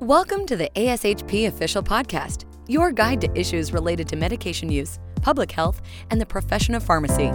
Welcome 0.00 0.46
to 0.46 0.56
the 0.56 0.70
ASHP 0.76 1.48
Official 1.48 1.82
Podcast, 1.82 2.44
your 2.68 2.92
guide 2.92 3.20
to 3.20 3.36
issues 3.36 3.72
related 3.72 4.06
to 4.10 4.16
medication 4.16 4.70
use, 4.70 5.00
public 5.22 5.50
health, 5.50 5.82
and 6.12 6.20
the 6.20 6.24
profession 6.24 6.76
of 6.76 6.84
pharmacy. 6.84 7.32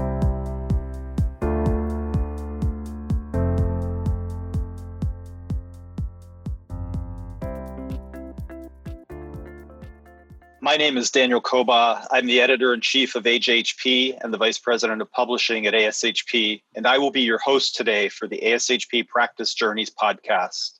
My 10.62 10.78
name 10.78 10.96
is 10.96 11.12
Daniel 11.12 11.42
Cobaugh. 11.42 12.08
I'm 12.12 12.28
the 12.28 12.40
editor 12.40 12.74
in 12.74 12.80
chief 12.80 13.16
of 13.16 13.26
AJHP 13.26 14.20
and 14.24 14.34
the 14.34 14.38
vice 14.38 14.58
president 14.58 15.02
of 15.02 15.12
publishing 15.12 15.68
at 15.68 15.74
ASHP, 15.74 16.62
and 16.76 16.88
I 16.88 16.98
will 16.98 17.12
be 17.12 17.23
your 17.23 17.40
host 17.40 17.76
today 17.76 18.08
for 18.08 18.26
the 18.26 18.40
ASHP 18.41 19.09
Practice 19.09 19.54
Journeys 19.54 19.90
podcast. 19.90 20.80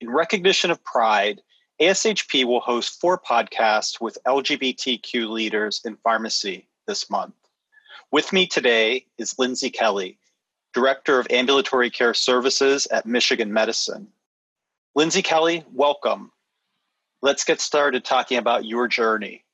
In 0.00 0.10
recognition 0.10 0.70
of 0.70 0.84
Pride, 0.84 1.40
ASHP 1.80 2.44
will 2.44 2.60
host 2.60 3.00
four 3.00 3.18
podcasts 3.18 4.00
with 4.00 4.16
LGBTQ 4.24 5.28
leaders 5.28 5.80
in 5.84 5.96
pharmacy 5.96 6.68
this 6.86 7.10
month. 7.10 7.34
With 8.12 8.32
me 8.32 8.46
today 8.46 9.06
is 9.18 9.38
Lindsey 9.40 9.70
Kelley, 9.70 10.20
Director 10.72 11.18
of 11.18 11.26
Ambulatory 11.30 11.90
Care 11.90 12.14
Services 12.14 12.86
at 12.86 13.06
Michigan 13.06 13.52
Medicine. 13.52 14.06
Lindsey 14.94 15.22
Kelley, 15.22 15.64
welcome. 15.72 16.30
Let's 17.20 17.42
get 17.42 17.60
started 17.60 18.04
talking 18.04 18.38
about 18.38 18.64
your 18.64 18.86
journey. 18.86 19.44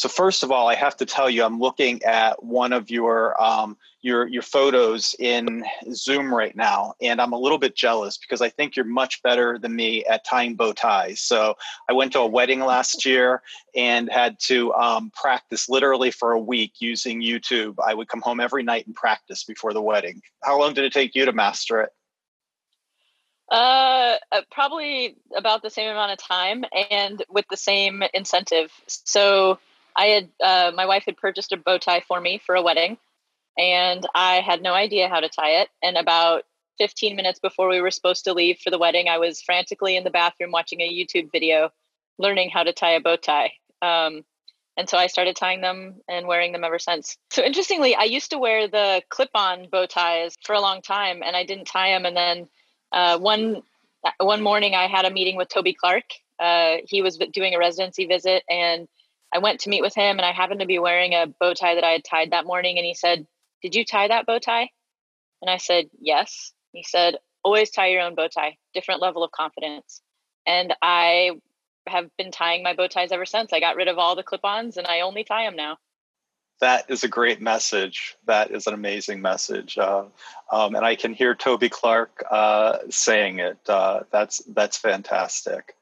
So 0.00 0.08
first 0.08 0.42
of 0.42 0.50
all, 0.50 0.66
I 0.66 0.76
have 0.76 0.96
to 0.96 1.04
tell 1.04 1.28
you, 1.28 1.44
I'm 1.44 1.60
looking 1.60 2.02
at 2.04 2.42
one 2.42 2.72
of 2.72 2.90
your 2.90 3.38
um, 3.38 3.76
your 4.00 4.26
your 4.26 4.40
photos 4.40 5.14
in 5.18 5.62
Zoom 5.92 6.34
right 6.34 6.56
now, 6.56 6.94
and 7.02 7.20
I'm 7.20 7.34
a 7.34 7.38
little 7.38 7.58
bit 7.58 7.76
jealous 7.76 8.16
because 8.16 8.40
I 8.40 8.48
think 8.48 8.76
you're 8.76 8.86
much 8.86 9.22
better 9.22 9.58
than 9.58 9.76
me 9.76 10.02
at 10.06 10.24
tying 10.24 10.54
bow 10.54 10.72
ties. 10.72 11.20
So 11.20 11.54
I 11.86 11.92
went 11.92 12.14
to 12.14 12.20
a 12.20 12.26
wedding 12.26 12.60
last 12.60 13.04
year 13.04 13.42
and 13.76 14.10
had 14.10 14.38
to 14.44 14.72
um, 14.72 15.12
practice 15.14 15.68
literally 15.68 16.10
for 16.10 16.32
a 16.32 16.40
week 16.40 16.76
using 16.78 17.20
YouTube. 17.20 17.74
I 17.86 17.92
would 17.92 18.08
come 18.08 18.22
home 18.22 18.40
every 18.40 18.62
night 18.62 18.86
and 18.86 18.96
practice 18.96 19.44
before 19.44 19.74
the 19.74 19.82
wedding. 19.82 20.22
How 20.42 20.58
long 20.58 20.72
did 20.72 20.86
it 20.86 20.94
take 20.94 21.14
you 21.14 21.26
to 21.26 21.32
master 21.34 21.82
it? 21.82 21.90
Uh, 23.50 24.16
uh 24.32 24.40
probably 24.50 25.16
about 25.36 25.60
the 25.60 25.68
same 25.68 25.90
amount 25.90 26.12
of 26.12 26.18
time 26.18 26.64
and 26.90 27.22
with 27.28 27.44
the 27.50 27.56
same 27.58 28.02
incentive. 28.14 28.72
So 28.86 29.58
I 30.00 30.06
had 30.06 30.28
uh, 30.42 30.72
my 30.74 30.86
wife 30.86 31.04
had 31.04 31.18
purchased 31.18 31.52
a 31.52 31.58
bow 31.58 31.76
tie 31.76 32.02
for 32.08 32.18
me 32.18 32.40
for 32.44 32.54
a 32.54 32.62
wedding, 32.62 32.96
and 33.58 34.06
I 34.14 34.36
had 34.36 34.62
no 34.62 34.72
idea 34.72 35.10
how 35.10 35.20
to 35.20 35.28
tie 35.28 35.60
it. 35.60 35.68
And 35.82 35.98
about 35.98 36.44
15 36.78 37.14
minutes 37.14 37.38
before 37.38 37.68
we 37.68 37.82
were 37.82 37.90
supposed 37.90 38.24
to 38.24 38.32
leave 38.32 38.58
for 38.60 38.70
the 38.70 38.78
wedding, 38.78 39.08
I 39.08 39.18
was 39.18 39.42
frantically 39.42 39.96
in 39.98 40.04
the 40.04 40.10
bathroom 40.10 40.52
watching 40.52 40.80
a 40.80 40.88
YouTube 40.88 41.30
video, 41.30 41.70
learning 42.18 42.48
how 42.48 42.62
to 42.62 42.72
tie 42.72 42.92
a 42.92 43.00
bow 43.00 43.16
tie. 43.16 43.52
Um, 43.82 44.24
and 44.78 44.88
so 44.88 44.96
I 44.96 45.08
started 45.08 45.36
tying 45.36 45.60
them 45.60 45.96
and 46.08 46.26
wearing 46.26 46.52
them 46.52 46.64
ever 46.64 46.78
since. 46.78 47.18
So 47.30 47.44
interestingly, 47.44 47.94
I 47.94 48.04
used 48.04 48.30
to 48.30 48.38
wear 48.38 48.68
the 48.68 49.02
clip-on 49.10 49.68
bow 49.70 49.84
ties 49.84 50.38
for 50.42 50.54
a 50.54 50.60
long 50.62 50.80
time, 50.80 51.22
and 51.22 51.36
I 51.36 51.44
didn't 51.44 51.66
tie 51.66 51.90
them. 51.90 52.06
And 52.06 52.16
then 52.16 52.48
uh, 52.90 53.18
one 53.18 53.60
one 54.18 54.40
morning, 54.40 54.74
I 54.74 54.86
had 54.86 55.04
a 55.04 55.10
meeting 55.10 55.36
with 55.36 55.50
Toby 55.50 55.74
Clark. 55.74 56.04
Uh, 56.38 56.76
he 56.86 57.02
was 57.02 57.18
doing 57.18 57.54
a 57.54 57.58
residency 57.58 58.06
visit, 58.06 58.44
and 58.48 58.88
I 59.32 59.38
went 59.38 59.60
to 59.60 59.70
meet 59.70 59.82
with 59.82 59.94
him 59.94 60.18
and 60.18 60.26
I 60.26 60.32
happened 60.32 60.60
to 60.60 60.66
be 60.66 60.78
wearing 60.78 61.14
a 61.14 61.26
bow 61.26 61.54
tie 61.54 61.74
that 61.76 61.84
I 61.84 61.90
had 61.90 62.04
tied 62.04 62.32
that 62.32 62.46
morning. 62.46 62.78
And 62.78 62.86
he 62.86 62.94
said, 62.94 63.26
Did 63.62 63.74
you 63.74 63.84
tie 63.84 64.08
that 64.08 64.26
bow 64.26 64.38
tie? 64.38 64.70
And 65.40 65.50
I 65.50 65.58
said, 65.58 65.86
Yes. 66.00 66.52
He 66.72 66.82
said, 66.82 67.16
Always 67.42 67.70
tie 67.70 67.88
your 67.88 68.02
own 68.02 68.14
bow 68.14 68.28
tie, 68.28 68.56
different 68.74 69.00
level 69.00 69.22
of 69.24 69.30
confidence. 69.30 70.02
And 70.46 70.74
I 70.82 71.32
have 71.86 72.08
been 72.16 72.30
tying 72.30 72.62
my 72.62 72.74
bow 72.74 72.88
ties 72.88 73.12
ever 73.12 73.26
since. 73.26 73.52
I 73.52 73.60
got 73.60 73.76
rid 73.76 73.88
of 73.88 73.98
all 73.98 74.16
the 74.16 74.22
clip 74.22 74.44
ons 74.44 74.76
and 74.76 74.86
I 74.86 75.00
only 75.00 75.24
tie 75.24 75.44
them 75.44 75.56
now. 75.56 75.78
That 76.60 76.90
is 76.90 77.04
a 77.04 77.08
great 77.08 77.40
message. 77.40 78.16
That 78.26 78.50
is 78.50 78.66
an 78.66 78.74
amazing 78.74 79.22
message, 79.22 79.78
uh, 79.78 80.04
um, 80.52 80.74
and 80.74 80.84
I 80.84 80.94
can 80.94 81.14
hear 81.14 81.34
Toby 81.34 81.70
Clark 81.70 82.22
uh, 82.30 82.78
saying 82.90 83.38
it. 83.38 83.58
Uh, 83.66 84.00
that's 84.10 84.42
that's 84.46 84.76
fantastic. 84.76 85.74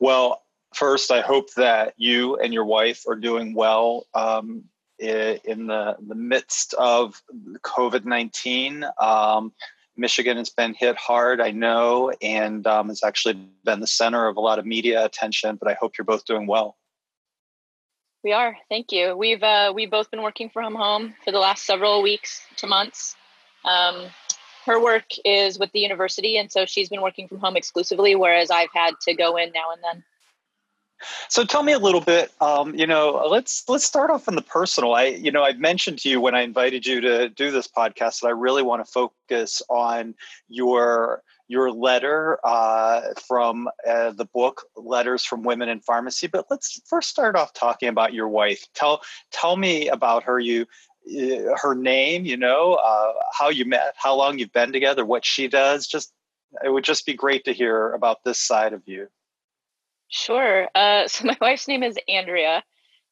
Well, 0.00 0.42
first, 0.74 1.10
I 1.10 1.20
hope 1.20 1.52
that 1.54 1.94
you 1.96 2.36
and 2.36 2.52
your 2.52 2.64
wife 2.64 3.04
are 3.08 3.16
doing 3.16 3.54
well 3.54 4.06
um, 4.14 4.64
in 4.98 5.66
the, 5.66 5.96
the 6.06 6.14
midst 6.14 6.74
of 6.74 7.20
COVID 7.62 8.04
19. 8.04 8.84
Um, 9.00 9.52
Michigan 9.96 10.36
has 10.36 10.50
been 10.50 10.74
hit 10.74 10.96
hard, 10.96 11.40
I 11.40 11.50
know, 11.50 12.12
and 12.20 12.66
um, 12.66 12.88
has 12.88 13.02
actually 13.02 13.48
been 13.64 13.80
the 13.80 13.86
center 13.86 14.26
of 14.26 14.36
a 14.36 14.40
lot 14.40 14.58
of 14.58 14.66
media 14.66 15.04
attention, 15.04 15.56
but 15.56 15.70
I 15.70 15.74
hope 15.74 15.96
you're 15.96 16.04
both 16.04 16.26
doing 16.26 16.46
well. 16.46 16.76
We 18.22 18.32
are. 18.32 18.56
Thank 18.68 18.92
you. 18.92 19.16
We've 19.16 19.42
uh, 19.42 19.72
we've 19.74 19.90
both 19.90 20.10
been 20.10 20.22
working 20.22 20.50
from 20.50 20.74
home 20.74 21.14
for 21.24 21.30
the 21.30 21.38
last 21.38 21.64
several 21.64 22.02
weeks 22.02 22.42
to 22.56 22.66
months. 22.66 23.14
Um, 23.64 24.06
her 24.66 24.82
work 24.82 25.04
is 25.24 25.58
with 25.58 25.70
the 25.72 25.78
university, 25.78 26.36
and 26.36 26.50
so 26.50 26.66
she's 26.66 26.88
been 26.88 27.02
working 27.02 27.28
from 27.28 27.38
home 27.38 27.56
exclusively, 27.56 28.16
whereas 28.16 28.50
I've 28.50 28.72
had 28.74 28.94
to 29.02 29.14
go 29.14 29.36
in 29.36 29.52
now 29.52 29.70
and 29.72 29.82
then. 29.82 30.04
So 31.28 31.44
tell 31.44 31.62
me 31.62 31.72
a 31.72 31.78
little 31.78 32.00
bit. 32.00 32.32
Um, 32.40 32.74
you 32.74 32.86
know, 32.86 33.26
let's 33.30 33.64
let's 33.68 33.84
start 33.84 34.10
off 34.10 34.28
in 34.28 34.34
the 34.34 34.42
personal. 34.42 34.94
I, 34.94 35.06
you 35.06 35.30
know, 35.30 35.44
I 35.44 35.52
mentioned 35.54 35.98
to 36.00 36.08
you 36.08 36.20
when 36.20 36.34
I 36.34 36.42
invited 36.42 36.86
you 36.86 37.00
to 37.00 37.28
do 37.28 37.50
this 37.50 37.68
podcast 37.68 38.20
that 38.20 38.28
I 38.28 38.30
really 38.30 38.62
want 38.62 38.84
to 38.84 38.90
focus 38.90 39.62
on 39.68 40.14
your 40.48 41.22
your 41.48 41.70
letter 41.70 42.38
uh, 42.44 43.02
from 43.26 43.68
uh, 43.88 44.10
the 44.12 44.26
book 44.26 44.64
"Letters 44.76 45.24
from 45.24 45.42
Women 45.42 45.68
in 45.68 45.80
Pharmacy." 45.80 46.26
But 46.26 46.46
let's 46.50 46.80
first 46.86 47.08
start 47.08 47.36
off 47.36 47.52
talking 47.52 47.88
about 47.88 48.12
your 48.12 48.28
wife. 48.28 48.66
Tell 48.74 49.02
tell 49.30 49.56
me 49.56 49.88
about 49.88 50.22
her. 50.24 50.38
You 50.38 50.66
uh, 51.08 51.56
her 51.56 51.74
name. 51.74 52.24
You 52.24 52.36
know, 52.36 52.74
uh, 52.74 53.12
how 53.32 53.48
you 53.48 53.64
met, 53.64 53.94
how 53.96 54.14
long 54.14 54.38
you've 54.38 54.52
been 54.52 54.72
together, 54.72 55.04
what 55.04 55.24
she 55.24 55.48
does. 55.48 55.86
Just 55.86 56.12
it 56.64 56.70
would 56.70 56.84
just 56.84 57.06
be 57.06 57.14
great 57.14 57.44
to 57.44 57.52
hear 57.52 57.92
about 57.92 58.24
this 58.24 58.38
side 58.38 58.72
of 58.72 58.82
you. 58.86 59.08
Sure. 60.08 60.68
Uh, 60.74 61.08
so 61.08 61.24
my 61.24 61.36
wife's 61.40 61.68
name 61.68 61.82
is 61.82 61.98
Andrea. 62.08 62.62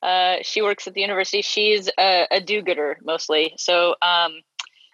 Uh, 0.02 0.36
she 0.42 0.60
works 0.60 0.86
at 0.86 0.94
the 0.94 1.00
university. 1.00 1.40
She's 1.42 1.88
a, 1.98 2.26
a 2.30 2.40
do-gooder 2.40 2.98
mostly. 3.02 3.54
So 3.56 3.94
um, 4.02 4.32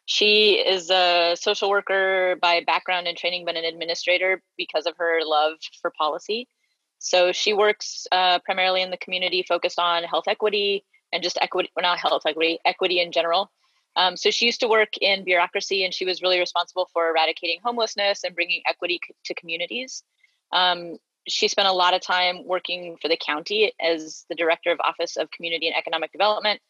she 0.06 0.52
is 0.52 0.88
a 0.90 1.36
social 1.38 1.68
worker 1.68 2.36
by 2.40 2.62
background 2.64 3.08
and 3.08 3.16
training, 3.16 3.44
but 3.44 3.56
an 3.56 3.64
administrator 3.64 4.42
because 4.56 4.86
of 4.86 4.96
her 4.98 5.20
love 5.24 5.54
for 5.80 5.90
policy. 5.90 6.46
So 6.98 7.32
she 7.32 7.54
works 7.54 8.06
uh, 8.12 8.38
primarily 8.40 8.82
in 8.82 8.90
the 8.90 8.98
community, 8.98 9.42
focused 9.42 9.78
on 9.78 10.04
health 10.04 10.28
equity 10.28 10.84
and 11.12 11.22
just 11.22 11.38
equity, 11.40 11.70
well, 11.74 11.82
not 11.82 11.98
health 11.98 12.22
equity, 12.26 12.58
equity 12.64 13.00
in 13.00 13.10
general. 13.10 13.50
Um, 13.96 14.16
so 14.16 14.30
she 14.30 14.46
used 14.46 14.60
to 14.60 14.68
work 14.68 14.96
in 15.00 15.24
bureaucracy, 15.24 15.84
and 15.84 15.92
she 15.92 16.04
was 16.04 16.22
really 16.22 16.38
responsible 16.38 16.88
for 16.92 17.08
eradicating 17.08 17.58
homelessness 17.64 18.22
and 18.22 18.34
bringing 18.34 18.62
equity 18.66 19.00
to 19.24 19.34
communities. 19.34 20.04
Um, 20.52 20.98
she 21.30 21.48
spent 21.48 21.68
a 21.68 21.72
lot 21.72 21.94
of 21.94 22.00
time 22.00 22.46
working 22.46 22.96
for 23.00 23.08
the 23.08 23.16
county 23.16 23.72
as 23.80 24.24
the 24.28 24.34
director 24.34 24.70
of 24.70 24.80
Office 24.80 25.16
of 25.16 25.30
Community 25.30 25.66
and 25.66 25.76
Economic 25.76 26.12
Development. 26.12 26.60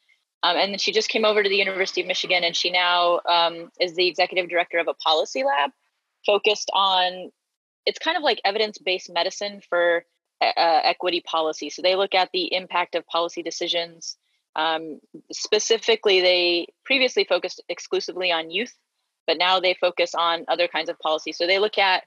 Um, 0.43 0.57
and 0.57 0.73
then 0.73 0.79
she 0.79 0.93
just 0.93 1.11
came 1.11 1.25
over 1.25 1.43
to 1.43 1.49
the 1.49 1.57
University 1.57 2.01
of 2.01 2.07
Michigan 2.07 2.45
and 2.45 2.57
she 2.57 2.71
now 2.71 3.21
um, 3.29 3.71
is 3.79 3.95
the 3.95 4.07
executive 4.07 4.49
director 4.49 4.79
of 4.79 4.89
a 4.89 4.95
policy 4.95 5.45
lab 5.45 5.71
focused 6.25 6.71
on 6.73 7.31
it's 7.87 7.99
kind 7.99 8.17
of 8.17 8.23
like 8.23 8.41
evidence 8.45 8.79
based 8.79 9.11
medicine 9.13 9.61
for 9.69 10.05
uh, 10.41 10.81
equity 10.85 11.23
policy. 11.25 11.71
So 11.71 11.83
they 11.83 11.97
look 11.97 12.15
at 12.15 12.31
the 12.33 12.53
impact 12.55 12.95
of 12.95 13.07
policy 13.07 13.43
decisions. 13.43 14.17
Um, 14.57 15.01
specifically, 15.33 16.21
they 16.21 16.67
previously 16.85 17.25
focused 17.25 17.63
exclusively 17.69 18.33
on 18.33 18.51
youth, 18.51 18.75
but 19.27 19.39
now 19.39 19.61
they 19.61 19.75
focus 19.75 20.15
on 20.15 20.45
other 20.49 20.69
kinds 20.69 20.89
of 20.89 20.99
policy. 20.99 21.33
So 21.33 21.47
they 21.47 21.59
look 21.59 21.79
at 21.79 22.05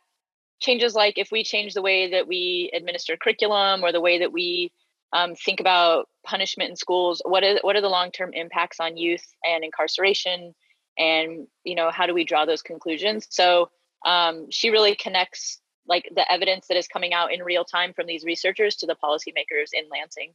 changes 0.63 0.95
like 0.95 1.17
if 1.17 1.31
we 1.31 1.43
change 1.43 1.73
the 1.73 1.81
way 1.81 2.11
that 2.11 2.27
we 2.27 2.71
administer 2.73 3.17
curriculum 3.17 3.83
or 3.83 3.91
the 3.91 4.01
way 4.01 4.19
that 4.19 4.31
we 4.31 4.71
um, 5.11 5.35
think 5.35 5.59
about 5.59 6.09
punishment 6.25 6.71
in 6.71 6.75
schools 6.75 7.21
what 7.25 7.43
is 7.43 7.59
what 7.61 7.75
are 7.75 7.81
the 7.81 7.89
long-term 7.89 8.31
impacts 8.33 8.79
on 8.79 8.97
youth 8.97 9.25
and 9.43 9.63
incarceration? 9.63 10.55
And 10.97 11.47
you 11.63 11.75
know 11.75 11.91
how 11.91 12.07
do 12.07 12.13
we 12.13 12.23
draw 12.23 12.45
those 12.45 12.61
conclusions? 12.61 13.27
So 13.29 13.69
um, 14.05 14.47
she 14.49 14.69
really 14.69 14.95
connects 14.95 15.59
like 15.87 16.09
the 16.15 16.29
evidence 16.31 16.67
that 16.67 16.77
is 16.77 16.87
coming 16.87 17.13
out 17.13 17.33
in 17.33 17.43
real 17.43 17.65
time 17.65 17.93
from 17.93 18.07
these 18.07 18.23
researchers 18.23 18.77
to 18.77 18.85
the 18.85 18.95
policymakers 18.95 19.69
in 19.73 19.83
lansing. 19.91 20.33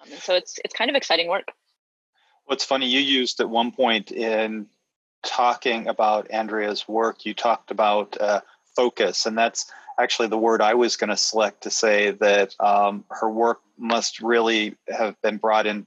Um, 0.00 0.12
and 0.12 0.20
so 0.20 0.34
it's 0.34 0.58
it's 0.64 0.74
kind 0.74 0.90
of 0.90 0.96
exciting 0.96 1.28
work. 1.28 1.48
What's 2.44 2.64
funny 2.64 2.86
you 2.86 3.00
used 3.00 3.40
at 3.40 3.48
one 3.48 3.72
point 3.72 4.12
in 4.12 4.68
talking 5.24 5.88
about 5.88 6.30
andrea's 6.30 6.86
work 6.86 7.24
you 7.26 7.34
talked 7.34 7.70
about 7.72 8.16
uh, 8.20 8.40
focus. 8.76 9.26
And 9.26 9.36
that's 9.36 9.66
actually 9.98 10.28
the 10.28 10.38
word 10.38 10.60
I 10.60 10.74
was 10.74 10.96
going 10.96 11.10
to 11.10 11.16
select 11.16 11.62
to 11.62 11.70
say 11.70 12.10
that 12.12 12.54
um, 12.60 13.04
her 13.10 13.30
work 13.30 13.60
must 13.78 14.20
really 14.20 14.76
have 14.88 15.20
been 15.22 15.38
brought 15.38 15.66
in 15.66 15.86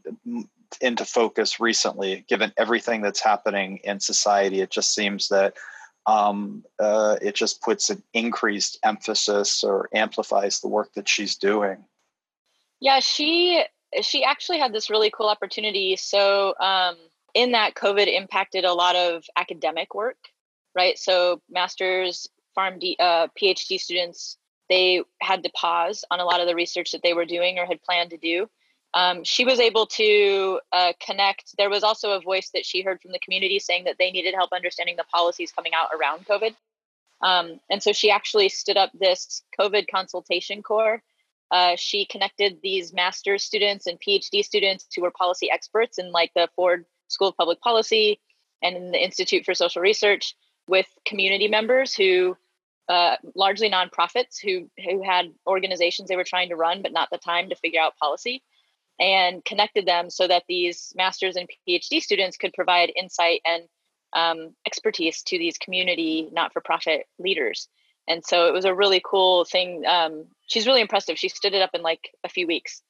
into 0.81 1.05
focus 1.05 1.59
recently, 1.59 2.25
given 2.27 2.53
everything 2.57 3.01
that's 3.01 3.21
happening 3.21 3.79
in 3.83 3.99
society. 3.99 4.61
It 4.61 4.69
just 4.69 4.93
seems 4.93 5.29
that 5.29 5.55
um, 6.05 6.63
uh, 6.79 7.17
it 7.21 7.35
just 7.35 7.61
puts 7.61 7.89
an 7.89 8.03
increased 8.13 8.79
emphasis 8.83 9.63
or 9.63 9.89
amplifies 9.93 10.59
the 10.59 10.67
work 10.67 10.93
that 10.93 11.09
she's 11.09 11.35
doing. 11.35 11.85
Yeah, 12.79 12.99
she 12.99 13.63
she 14.01 14.23
actually 14.23 14.59
had 14.59 14.73
this 14.73 14.89
really 14.89 15.11
cool 15.11 15.27
opportunity. 15.27 15.95
So 15.95 16.53
um, 16.59 16.95
in 17.33 17.51
that, 17.51 17.75
COVID 17.75 18.07
impacted 18.07 18.63
a 18.63 18.73
lot 18.73 18.95
of 18.95 19.23
academic 19.35 19.95
work, 19.95 20.17
right? 20.75 20.97
So 20.97 21.41
masters, 21.49 22.27
PharmD, 22.59 22.95
uh, 22.99 23.27
PhD 23.39 23.79
students, 23.79 24.37
they 24.69 25.01
had 25.21 25.43
to 25.43 25.49
pause 25.51 26.03
on 26.11 26.19
a 26.19 26.25
lot 26.25 26.41
of 26.41 26.47
the 26.47 26.55
research 26.55 26.91
that 26.91 27.01
they 27.03 27.13
were 27.13 27.25
doing 27.25 27.57
or 27.57 27.65
had 27.65 27.81
planned 27.81 28.11
to 28.11 28.17
do. 28.17 28.49
Um, 28.93 29.23
she 29.23 29.45
was 29.45 29.59
able 29.59 29.85
to 29.87 30.59
uh, 30.71 30.93
connect. 30.99 31.55
There 31.57 31.69
was 31.69 31.83
also 31.83 32.11
a 32.11 32.21
voice 32.21 32.49
that 32.53 32.65
she 32.65 32.81
heard 32.81 33.01
from 33.01 33.11
the 33.11 33.19
community 33.19 33.59
saying 33.59 33.83
that 33.83 33.97
they 33.99 34.11
needed 34.11 34.33
help 34.33 34.51
understanding 34.51 34.95
the 34.97 35.03
policies 35.03 35.51
coming 35.51 35.73
out 35.73 35.89
around 35.97 36.25
COVID. 36.25 36.55
Um, 37.21 37.59
and 37.69 37.83
so 37.83 37.91
she 37.91 38.09
actually 38.09 38.49
stood 38.49 38.77
up 38.77 38.91
this 38.93 39.43
COVID 39.59 39.85
consultation 39.91 40.63
corps. 40.63 41.03
Uh, 41.51 41.75
she 41.75 42.05
connected 42.05 42.59
these 42.61 42.93
master's 42.93 43.43
students 43.43 43.87
and 43.87 43.99
PhD 43.99 44.43
students 44.43 44.87
who 44.95 45.01
were 45.01 45.11
policy 45.11 45.51
experts 45.51 45.97
in 45.97 46.11
like 46.11 46.31
the 46.35 46.47
Ford 46.55 46.85
School 47.07 47.29
of 47.29 47.37
Public 47.37 47.59
Policy 47.61 48.19
and 48.61 48.93
the 48.93 49.03
Institute 49.03 49.45
for 49.45 49.53
Social 49.53 49.81
Research 49.81 50.35
with 50.67 50.87
community 51.05 51.47
members 51.47 51.93
who 51.93 52.37
uh, 52.89 53.15
largely 53.35 53.69
nonprofits 53.69 54.41
who 54.41 54.69
who 54.83 55.03
had 55.03 55.27
organizations 55.47 56.09
they 56.09 56.15
were 56.15 56.23
trying 56.23 56.49
to 56.49 56.55
run 56.55 56.81
but 56.81 56.91
not 56.91 57.09
the 57.11 57.17
time 57.17 57.49
to 57.49 57.55
figure 57.55 57.79
out 57.79 57.95
policy 57.97 58.41
and 58.99 59.45
connected 59.45 59.85
them 59.85 60.09
so 60.09 60.27
that 60.27 60.43
these 60.49 60.91
master's 60.95 61.35
and 61.35 61.47
phd 61.67 62.01
students 62.01 62.35
could 62.35 62.51
provide 62.53 62.91
insight 62.95 63.41
and 63.45 63.63
um, 64.13 64.55
expertise 64.65 65.21
to 65.23 65.37
these 65.37 65.57
community 65.57 66.29
not-for-profit 66.31 67.05
leaders. 67.19 67.67
And 68.07 68.25
so 68.25 68.47
it 68.47 68.53
was 68.53 68.65
a 68.65 68.73
really 68.73 69.01
cool 69.03 69.45
thing 69.45 69.83
um, 69.85 70.25
she's 70.47 70.65
really 70.65 70.81
impressive. 70.81 71.17
She 71.17 71.29
stood 71.29 71.53
it 71.53 71.61
up 71.61 71.71
in 71.73 71.81
like 71.81 72.09
a 72.23 72.29
few 72.29 72.47
weeks. 72.47 72.81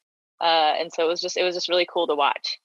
Uh, 0.41 0.75
and 0.79 0.91
so 0.93 1.03
it 1.03 1.07
was 1.07 1.21
just 1.21 1.35
it 1.35 1.43
was 1.43 1.55
just 1.55 1.67
really 1.67 1.87
cool 1.91 2.07
to 2.07 2.15
watch. 2.15 2.57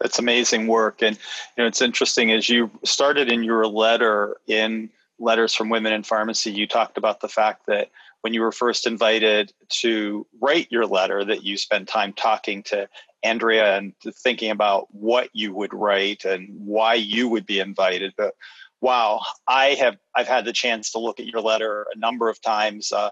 That's 0.00 0.18
amazing 0.18 0.68
work. 0.68 1.02
And 1.02 1.16
you 1.16 1.62
know 1.62 1.66
it's 1.66 1.82
interesting 1.82 2.30
as 2.30 2.48
you 2.48 2.70
started 2.84 3.30
in 3.32 3.42
your 3.42 3.66
letter 3.66 4.36
in 4.46 4.90
letters 5.18 5.54
from 5.54 5.68
women 5.68 5.92
in 5.92 6.02
pharmacy 6.02 6.50
you 6.50 6.66
talked 6.66 6.98
about 6.98 7.20
the 7.20 7.28
fact 7.28 7.66
that 7.66 7.90
when 8.22 8.34
you 8.34 8.40
were 8.40 8.52
first 8.52 8.86
invited 8.86 9.52
to 9.68 10.26
write 10.40 10.70
your 10.70 10.86
letter 10.86 11.24
that 11.24 11.44
you 11.44 11.56
spent 11.56 11.88
time 11.88 12.12
talking 12.12 12.62
to 12.62 12.88
andrea 13.22 13.76
and 13.76 13.92
thinking 14.22 14.50
about 14.50 14.86
what 14.94 15.30
you 15.32 15.54
would 15.54 15.72
write 15.72 16.24
and 16.24 16.48
why 16.50 16.94
you 16.94 17.28
would 17.28 17.46
be 17.46 17.60
invited. 17.60 18.12
But 18.16 18.34
wow 18.80 19.20
i 19.48 19.68
have 19.68 19.96
i've 20.14 20.28
had 20.28 20.44
the 20.44 20.52
chance 20.52 20.92
to 20.92 20.98
look 20.98 21.18
at 21.18 21.26
your 21.26 21.40
letter 21.40 21.86
a 21.94 21.98
number 21.98 22.28
of 22.28 22.40
times 22.42 22.92
uh, 22.92 23.10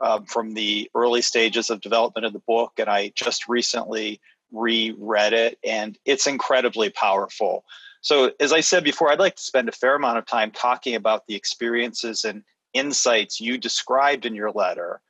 uh, 0.00 0.20
from 0.26 0.54
the 0.54 0.90
early 0.94 1.22
stages 1.22 1.70
of 1.70 1.80
development 1.80 2.26
of 2.26 2.32
the 2.32 2.42
book 2.46 2.72
and 2.78 2.88
i 2.88 3.10
just 3.14 3.48
recently 3.48 4.20
reread 4.52 5.32
it 5.32 5.58
and 5.64 5.98
it's 6.04 6.26
incredibly 6.26 6.90
powerful 6.90 7.64
so, 8.06 8.30
as 8.38 8.52
I 8.52 8.60
said 8.60 8.84
before, 8.84 9.10
I'd 9.10 9.18
like 9.18 9.34
to 9.34 9.42
spend 9.42 9.68
a 9.68 9.72
fair 9.72 9.96
amount 9.96 10.18
of 10.18 10.26
time 10.26 10.52
talking 10.52 10.94
about 10.94 11.26
the 11.26 11.34
experiences 11.34 12.22
and 12.22 12.44
insights 12.72 13.40
you 13.40 13.58
described 13.58 14.24
in 14.24 14.32
your 14.32 14.52
letter. 14.52 15.00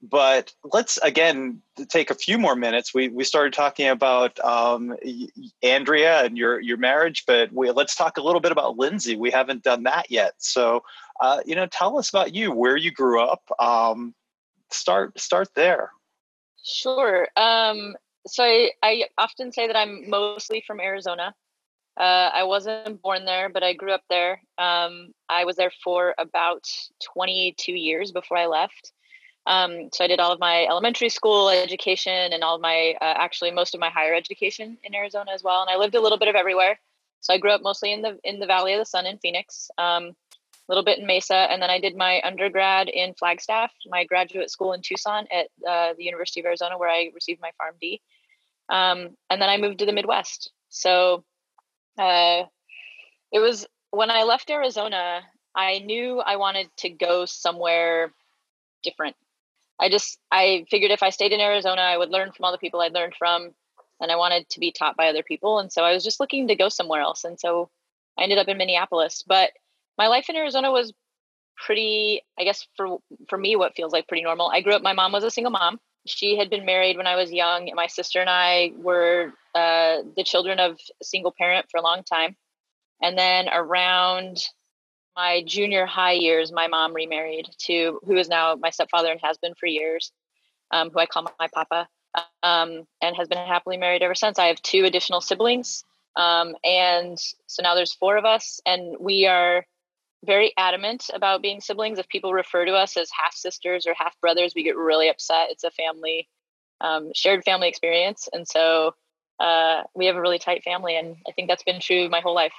But 0.00 0.54
let's 0.64 0.96
again 0.96 1.60
take 1.90 2.10
a 2.10 2.14
few 2.14 2.38
more 2.38 2.56
minutes. 2.56 2.94
We, 2.94 3.08
we 3.08 3.24
started 3.24 3.52
talking 3.52 3.88
about 3.88 4.40
um, 4.40 4.96
Andrea 5.62 6.24
and 6.24 6.38
your 6.38 6.58
your 6.58 6.78
marriage, 6.78 7.24
but 7.26 7.52
we, 7.52 7.70
let's 7.72 7.94
talk 7.94 8.16
a 8.16 8.22
little 8.22 8.40
bit 8.40 8.52
about 8.52 8.78
Lindsey. 8.78 9.16
We 9.16 9.30
haven't 9.30 9.62
done 9.62 9.82
that 9.82 10.10
yet. 10.10 10.32
So, 10.38 10.82
uh, 11.20 11.40
you 11.44 11.56
know, 11.56 11.66
tell 11.66 11.98
us 11.98 12.08
about 12.08 12.34
you, 12.34 12.52
where 12.52 12.78
you 12.78 12.90
grew 12.90 13.20
up. 13.20 13.42
Um, 13.58 14.14
start 14.70 15.20
start 15.20 15.50
there. 15.54 15.90
Sure. 16.64 17.28
Um, 17.36 17.96
so 18.26 18.42
I, 18.42 18.70
I 18.82 19.04
often 19.18 19.52
say 19.52 19.66
that 19.66 19.76
I'm 19.76 20.08
mostly 20.08 20.64
from 20.66 20.80
Arizona. 20.80 21.34
Uh, 21.96 22.30
I 22.34 22.44
wasn't 22.44 23.00
born 23.00 23.24
there, 23.24 23.48
but 23.48 23.62
I 23.62 23.72
grew 23.72 23.92
up 23.92 24.02
there. 24.10 24.42
Um, 24.58 25.12
I 25.28 25.44
was 25.44 25.56
there 25.56 25.72
for 25.82 26.14
about 26.18 26.66
22 27.14 27.72
years 27.72 28.12
before 28.12 28.36
I 28.36 28.46
left. 28.46 28.92
Um, 29.46 29.90
so 29.94 30.04
I 30.04 30.08
did 30.08 30.20
all 30.20 30.32
of 30.32 30.40
my 30.40 30.66
elementary 30.66 31.08
school 31.08 31.48
education 31.48 32.32
and 32.32 32.42
all 32.42 32.56
of 32.56 32.60
my, 32.60 32.96
uh, 33.00 33.14
actually 33.16 33.52
most 33.52 33.74
of 33.74 33.80
my 33.80 33.88
higher 33.90 34.14
education 34.14 34.76
in 34.82 34.94
Arizona 34.94 35.30
as 35.32 35.42
well. 35.42 35.62
And 35.62 35.70
I 35.70 35.76
lived 35.76 35.94
a 35.94 36.00
little 36.00 36.18
bit 36.18 36.28
of 36.28 36.34
everywhere. 36.34 36.78
So 37.20 37.32
I 37.34 37.38
grew 37.38 37.50
up 37.50 37.62
mostly 37.62 37.92
in 37.92 38.02
the 38.02 38.18
in 38.22 38.38
the 38.38 38.46
Valley 38.46 38.72
of 38.74 38.78
the 38.78 38.84
Sun 38.84 39.06
in 39.06 39.18
Phoenix, 39.18 39.68
um, 39.78 40.04
a 40.04 40.68
little 40.68 40.84
bit 40.84 40.98
in 40.98 41.06
Mesa, 41.06 41.34
and 41.34 41.60
then 41.60 41.70
I 41.70 41.80
did 41.80 41.96
my 41.96 42.20
undergrad 42.22 42.88
in 42.88 43.14
Flagstaff, 43.14 43.72
my 43.88 44.04
graduate 44.04 44.50
school 44.50 44.72
in 44.72 44.82
Tucson 44.82 45.26
at 45.32 45.46
uh, 45.68 45.94
the 45.96 46.04
University 46.04 46.40
of 46.40 46.46
Arizona, 46.46 46.78
where 46.78 46.90
I 46.90 47.10
received 47.14 47.40
my 47.40 47.50
PharmD. 47.60 48.00
Um, 48.68 49.16
and 49.30 49.40
then 49.40 49.48
I 49.48 49.56
moved 49.56 49.80
to 49.80 49.86
the 49.86 49.92
Midwest. 49.92 50.52
So 50.68 51.24
uh, 51.98 52.44
it 53.32 53.38
was 53.38 53.66
when 53.90 54.10
I 54.10 54.24
left 54.24 54.50
Arizona, 54.50 55.22
I 55.54 55.78
knew 55.78 56.20
I 56.20 56.36
wanted 56.36 56.68
to 56.78 56.90
go 56.90 57.24
somewhere 57.24 58.12
different. 58.82 59.16
I 59.80 59.88
just 59.88 60.18
I 60.30 60.64
figured 60.70 60.90
if 60.90 61.02
I 61.02 61.10
stayed 61.10 61.32
in 61.32 61.40
Arizona, 61.40 61.82
I 61.82 61.96
would 61.98 62.10
learn 62.10 62.32
from 62.32 62.44
all 62.44 62.52
the 62.52 62.58
people 62.58 62.80
I'd 62.80 62.94
learned 62.94 63.14
from, 63.18 63.50
and 64.00 64.10
I 64.10 64.16
wanted 64.16 64.48
to 64.50 64.60
be 64.60 64.72
taught 64.72 64.96
by 64.96 65.08
other 65.08 65.22
people. 65.22 65.58
And 65.58 65.72
so 65.72 65.82
I 65.82 65.92
was 65.92 66.04
just 66.04 66.20
looking 66.20 66.48
to 66.48 66.56
go 66.56 66.68
somewhere 66.68 67.00
else. 67.00 67.24
And 67.24 67.38
so 67.38 67.70
I 68.18 68.22
ended 68.22 68.38
up 68.38 68.48
in 68.48 68.58
Minneapolis. 68.58 69.22
But 69.26 69.50
my 69.98 70.08
life 70.08 70.28
in 70.28 70.36
Arizona 70.36 70.70
was 70.70 70.92
pretty, 71.56 72.22
I 72.38 72.44
guess 72.44 72.66
for 72.76 72.98
for 73.28 73.38
me, 73.38 73.56
what 73.56 73.74
feels 73.74 73.92
like 73.92 74.08
pretty 74.08 74.22
normal. 74.22 74.48
I 74.48 74.60
grew 74.60 74.74
up. 74.74 74.82
My 74.82 74.92
mom 74.92 75.12
was 75.12 75.24
a 75.24 75.30
single 75.30 75.52
mom. 75.52 75.78
She 76.06 76.36
had 76.36 76.50
been 76.50 76.64
married 76.64 76.96
when 76.96 77.06
I 77.06 77.16
was 77.16 77.32
young. 77.32 77.70
My 77.74 77.86
sister 77.86 78.20
and 78.20 78.30
I 78.30 78.72
were 78.76 79.32
uh, 79.54 79.98
the 80.16 80.24
children 80.24 80.58
of 80.58 80.78
a 81.00 81.04
single 81.04 81.32
parent 81.36 81.66
for 81.70 81.78
a 81.78 81.82
long 81.82 82.02
time. 82.02 82.36
And 83.02 83.16
then 83.16 83.48
around 83.48 84.38
my 85.16 85.42
junior 85.46 85.86
high 85.86 86.12
years, 86.12 86.52
my 86.52 86.68
mom 86.68 86.94
remarried 86.94 87.48
to 87.58 88.00
who 88.04 88.16
is 88.16 88.28
now 88.28 88.54
my 88.54 88.70
stepfather 88.70 89.10
and 89.10 89.20
has 89.22 89.38
been 89.38 89.54
for 89.54 89.66
years, 89.66 90.12
um, 90.70 90.90
who 90.90 90.98
I 90.98 91.06
call 91.06 91.26
my 91.38 91.48
papa, 91.54 91.88
um, 92.42 92.86
and 93.02 93.16
has 93.16 93.28
been 93.28 93.38
happily 93.38 93.76
married 93.76 94.02
ever 94.02 94.14
since. 94.14 94.38
I 94.38 94.46
have 94.46 94.60
two 94.62 94.84
additional 94.84 95.20
siblings. 95.20 95.84
Um, 96.16 96.54
and 96.64 97.18
so 97.46 97.62
now 97.62 97.74
there's 97.74 97.92
four 97.92 98.16
of 98.16 98.24
us, 98.24 98.60
and 98.64 98.96
we 98.98 99.26
are 99.26 99.66
very 100.26 100.52
adamant 100.56 101.10
about 101.14 101.42
being 101.42 101.60
siblings. 101.60 101.98
If 101.98 102.08
people 102.08 102.32
refer 102.32 102.64
to 102.64 102.72
us 102.72 102.96
as 102.96 103.10
half 103.10 103.34
sisters 103.34 103.86
or 103.86 103.94
half 103.96 104.20
brothers, 104.20 104.52
we 104.54 104.64
get 104.64 104.76
really 104.76 105.08
upset. 105.08 105.50
It's 105.50 105.64
a 105.64 105.70
family, 105.70 106.28
um, 106.80 107.12
shared 107.14 107.44
family 107.44 107.68
experience. 107.68 108.28
And 108.32 108.46
so 108.46 108.94
uh, 109.38 109.82
we 109.94 110.06
have 110.06 110.16
a 110.16 110.20
really 110.20 110.38
tight 110.38 110.64
family, 110.64 110.96
and 110.96 111.16
I 111.28 111.32
think 111.32 111.48
that's 111.48 111.62
been 111.62 111.80
true 111.80 112.08
my 112.08 112.20
whole 112.20 112.34
life. 112.34 112.54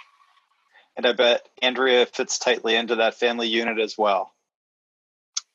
And 0.96 1.06
I 1.06 1.14
bet 1.14 1.48
Andrea 1.62 2.06
fits 2.08 2.40
tightly 2.40 2.76
into 2.76 2.96
that 2.96 3.16
family 3.16 3.48
unit 3.48 3.80
as 3.80 3.98
well. 3.98 4.34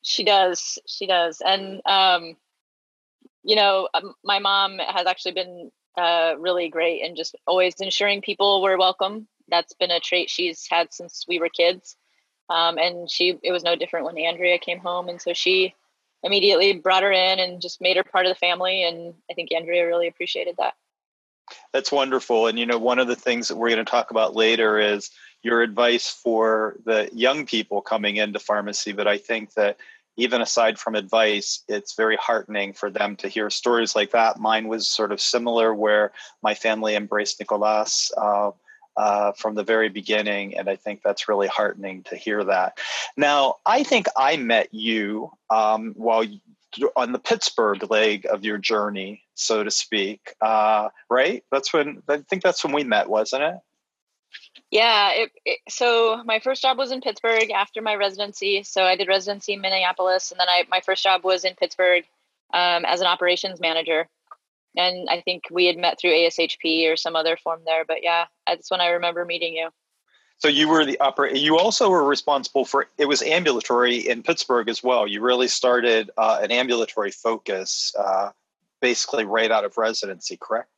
She 0.03 0.25
does. 0.25 0.79
She 0.87 1.07
does. 1.07 1.41
And, 1.45 1.81
um, 1.87 2.37
you 3.43 3.57
know, 3.57 3.89
um, 3.95 4.15
my 4.25 4.39
mom 4.39 4.79
has 4.79 5.07
actually 5.07 5.33
been 5.33 5.71
uh, 5.97 6.35
really 6.39 6.69
great 6.69 7.03
and 7.05 7.17
just 7.17 7.37
always 7.47 7.81
ensuring 7.81 8.21
people 8.21 8.63
were 8.63 8.79
welcome. 8.79 9.27
That's 9.49 9.75
been 9.75 9.91
a 9.91 10.01
trait 10.01 10.31
she's 10.31 10.67
had 10.71 10.93
since 10.93 11.25
we 11.29 11.39
were 11.39 11.49
kids. 11.49 11.97
Um, 12.53 12.77
and 12.77 13.11
she, 13.11 13.39
it 13.43 13.51
was 13.51 13.65
no 13.65 13.77
different 13.77 14.05
when 14.05 14.19
Andrea 14.19 14.59
came 14.59 14.79
home. 14.79 15.09
And 15.09 15.21
so 15.21 15.33
she 15.33 15.75
immediately 16.23 16.75
brought 16.75 17.03
her 17.03 17.11
in 17.11 17.39
and 17.39 17.63
just 17.63 17.81
made 17.81 17.97
her 17.97 18.05
part 18.05 18.27
of 18.27 18.31
the 18.31 18.39
family. 18.39 18.85
And 18.85 19.15
I 19.31 19.35
think 19.35 19.51
Andrea 19.53 19.87
really 19.87 20.07
appreciated 20.07 20.57
that. 20.59 20.75
That's 21.73 21.91
wonderful. 21.91 22.47
And 22.47 22.59
you 22.59 22.67
know, 22.67 22.79
one 22.79 22.99
of 22.99 23.09
the 23.09 23.17
things 23.17 23.49
that 23.49 23.57
we're 23.57 23.71
going 23.71 23.85
to 23.85 23.91
talk 23.91 24.11
about 24.11 24.37
later 24.37 24.79
is 24.79 25.11
your 25.43 25.63
advice 25.63 26.09
for 26.09 26.77
the 26.85 27.09
young 27.13 27.47
people 27.47 27.81
coming 27.81 28.17
into 28.17 28.39
pharmacy. 28.39 28.93
But 28.93 29.09
I 29.09 29.19
think 29.19 29.55
that 29.55 29.79
even 30.17 30.43
aside 30.43 30.79
from 30.79 30.95
advice, 30.95 31.65
it's 31.69 31.95
very 31.95 32.17
heartening 32.17 32.75
for 32.75 32.91
them 32.91 33.17
to 33.17 33.29
hear 33.29 33.49
stories 33.49 33.97
like 33.97 34.11
that. 34.11 34.39
Mine 34.39 34.69
was 34.69 34.89
sort 34.89 35.11
of 35.11 35.21
similar, 35.21 35.75
where 35.75 36.13
my 36.43 36.55
family 36.55 36.95
embraced 36.95 37.41
Nicolas. 37.41 38.13
Uh, 38.17 38.51
uh, 38.97 39.33
from 39.33 39.55
the 39.55 39.65
very 39.65 39.89
beginning, 39.89 40.57
and 40.57 40.69
I 40.69 40.77
think 40.77 41.03
that's 41.03 41.29
really 41.29 41.49
heartening 41.49 42.03
to 42.05 42.17
hear 42.17 42.45
that. 42.45 42.79
Now, 43.17 43.57
I 43.65 43.83
think 43.83 44.07
I 44.17 44.37
met 44.37 44.73
you 44.73 45.33
um, 45.51 45.95
while 45.97 46.25
you, 46.25 46.41
on 46.97 47.13
the 47.13 47.19
Pittsburgh 47.19 47.91
leg 47.91 48.27
of 48.27 48.45
your 48.45 48.59
journey, 48.59 49.23
so 49.35 49.63
to 49.63 49.71
speak. 49.71 50.35
Uh, 50.41 50.89
right? 51.11 51.45
That's 51.51 51.73
when 51.73 52.03
I 52.09 52.19
think 52.19 52.43
that's 52.43 52.65
when 52.65 52.73
we 52.73 52.85
met, 52.85 53.09
wasn't 53.09 53.43
it? 53.43 53.57
Yeah. 54.71 55.11
It, 55.13 55.33
it, 55.45 55.59
so 55.69 56.23
my 56.25 56.39
first 56.41 56.63
job 56.63 56.79
was 56.79 56.91
in 56.91 57.01
Pittsburgh 57.01 57.51
after 57.51 57.83
my 57.83 57.95
residency. 57.95 58.63
So 58.63 58.85
I 58.85 58.97
did 58.97 59.09
residency 59.09 59.53
in 59.53 59.61
Minneapolis, 59.61 60.31
and 60.31 60.41
then 60.41 60.49
I 60.49 60.65
my 60.71 60.81
first 60.81 61.03
job 61.03 61.25
was 61.25 61.45
in 61.45 61.55
Pittsburgh 61.55 62.05
um, 62.53 62.85
as 62.85 63.01
an 63.01 63.07
operations 63.07 63.61
manager. 63.61 64.09
And 64.77 65.09
I 65.11 65.21
think 65.21 65.45
we 65.51 65.67
had 65.67 65.77
met 65.77 66.01
through 66.01 66.13
ASHP 66.13 66.91
or 66.91 66.97
some 66.97 67.17
other 67.17 67.37
form 67.37 67.61
there. 67.67 67.85
But 67.85 68.03
yeah, 68.03 68.27
that's 68.47 68.71
when 68.71 68.81
I 68.81 68.89
remember 68.89 69.25
meeting 69.25 69.55
you. 69.55 69.69
So 70.39 70.49
you 70.49 70.69
were 70.69 70.85
the 70.85 70.99
upper. 70.99 71.27
You 71.29 71.59
also 71.59 71.89
were 71.89 72.05
responsible 72.05 72.65
for 72.65 72.89
it 72.99 73.07
was 73.07 73.23
ambulatory 73.23 73.99
in 73.99 74.23
Pittsburgh 74.25 74.69
as 74.69 74.83
well. 74.83 75.07
You 75.07 75.21
really 75.21 75.47
started 75.47 76.11
uh, 76.17 76.41
an 76.43 76.51
ambulatory 76.51 77.13
focus, 77.13 77.95
uh, 77.97 78.31
basically 78.81 79.25
right 79.25 79.53
out 79.53 79.65
of 79.65 79.79
residency, 79.79 80.37
correct? 80.37 80.69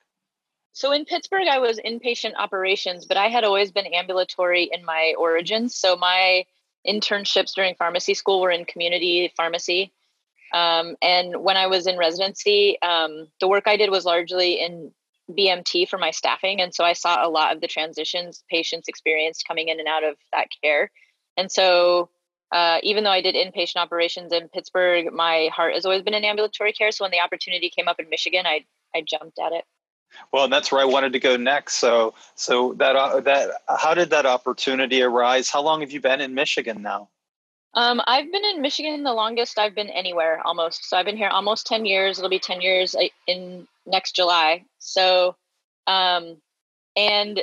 So 0.74 0.92
in 0.92 1.04
Pittsburgh, 1.04 1.46
I 1.48 1.60
was 1.60 1.78
inpatient 1.78 2.34
operations, 2.36 3.06
but 3.06 3.16
I 3.16 3.28
had 3.28 3.44
always 3.44 3.70
been 3.70 3.86
ambulatory 3.86 4.68
in 4.70 4.84
my 4.84 5.14
origins. 5.16 5.74
So 5.76 5.96
my 5.96 6.44
internships 6.86 7.54
during 7.54 7.74
pharmacy 7.76 8.12
school 8.12 8.40
were 8.40 8.50
in 8.50 8.64
community 8.64 9.32
pharmacy. 9.36 9.92
Um, 10.52 10.96
and 11.02 11.42
when 11.42 11.56
I 11.56 11.66
was 11.66 11.86
in 11.86 11.96
residency, 11.96 12.80
um, 12.82 13.28
the 13.40 13.48
work 13.48 13.64
I 13.66 13.76
did 13.76 13.90
was 13.90 14.04
largely 14.04 14.60
in 14.60 14.92
BMT 15.30 15.88
for 15.88 15.98
my 15.98 16.10
staffing. 16.10 16.60
And 16.60 16.74
so 16.74 16.84
I 16.84 16.92
saw 16.92 17.26
a 17.26 17.30
lot 17.30 17.54
of 17.54 17.60
the 17.60 17.66
transitions 17.66 18.44
patients 18.50 18.88
experienced 18.88 19.46
coming 19.46 19.68
in 19.68 19.78
and 19.78 19.88
out 19.88 20.04
of 20.04 20.16
that 20.32 20.48
care. 20.62 20.90
And 21.36 21.50
so 21.50 22.10
uh, 22.52 22.78
even 22.82 23.04
though 23.04 23.10
I 23.10 23.20
did 23.20 23.34
inpatient 23.34 23.76
operations 23.76 24.32
in 24.32 24.48
Pittsburgh, 24.48 25.12
my 25.12 25.48
heart 25.52 25.74
has 25.74 25.84
always 25.84 26.02
been 26.02 26.14
in 26.14 26.24
ambulatory 26.24 26.72
care. 26.72 26.92
So 26.92 27.04
when 27.04 27.10
the 27.10 27.20
opportunity 27.20 27.70
came 27.70 27.88
up 27.88 27.98
in 27.98 28.08
Michigan, 28.08 28.46
I, 28.46 28.64
I 28.94 29.02
jumped 29.02 29.38
at 29.38 29.52
it. 29.52 29.64
Well, 30.32 30.44
and 30.44 30.52
that's 30.52 30.70
where 30.70 30.80
I 30.80 30.84
wanted 30.84 31.12
to 31.14 31.18
go 31.18 31.36
next. 31.36 31.74
So, 31.76 32.14
so 32.36 32.74
that 32.74 32.94
uh, 32.94 33.20
that 33.20 33.50
how 33.68 33.94
did 33.94 34.10
that 34.10 34.26
opportunity 34.26 35.02
arise? 35.02 35.50
How 35.50 35.60
long 35.60 35.80
have 35.80 35.90
you 35.90 36.00
been 36.00 36.20
in 36.20 36.34
Michigan 36.34 36.82
now? 36.82 37.08
Um, 37.75 38.00
I've 38.07 38.31
been 38.31 38.45
in 38.45 38.62
Michigan 38.62 39.02
the 39.02 39.12
longest 39.12 39.59
I've 39.59 39.75
been 39.75 39.90
anywhere 39.90 40.40
almost. 40.45 40.88
So 40.88 40.97
I've 40.97 41.07
been 41.07 41.16
here 41.16 41.28
almost 41.28 41.66
10 41.66 41.85
years. 41.85 42.19
It'll 42.19 42.31
be 42.31 42.38
10 42.38 42.61
years 42.61 42.95
uh, 42.95 43.09
in 43.26 43.66
next 43.85 44.14
July. 44.14 44.64
So, 44.78 45.35
um, 45.87 46.37
and 46.97 47.43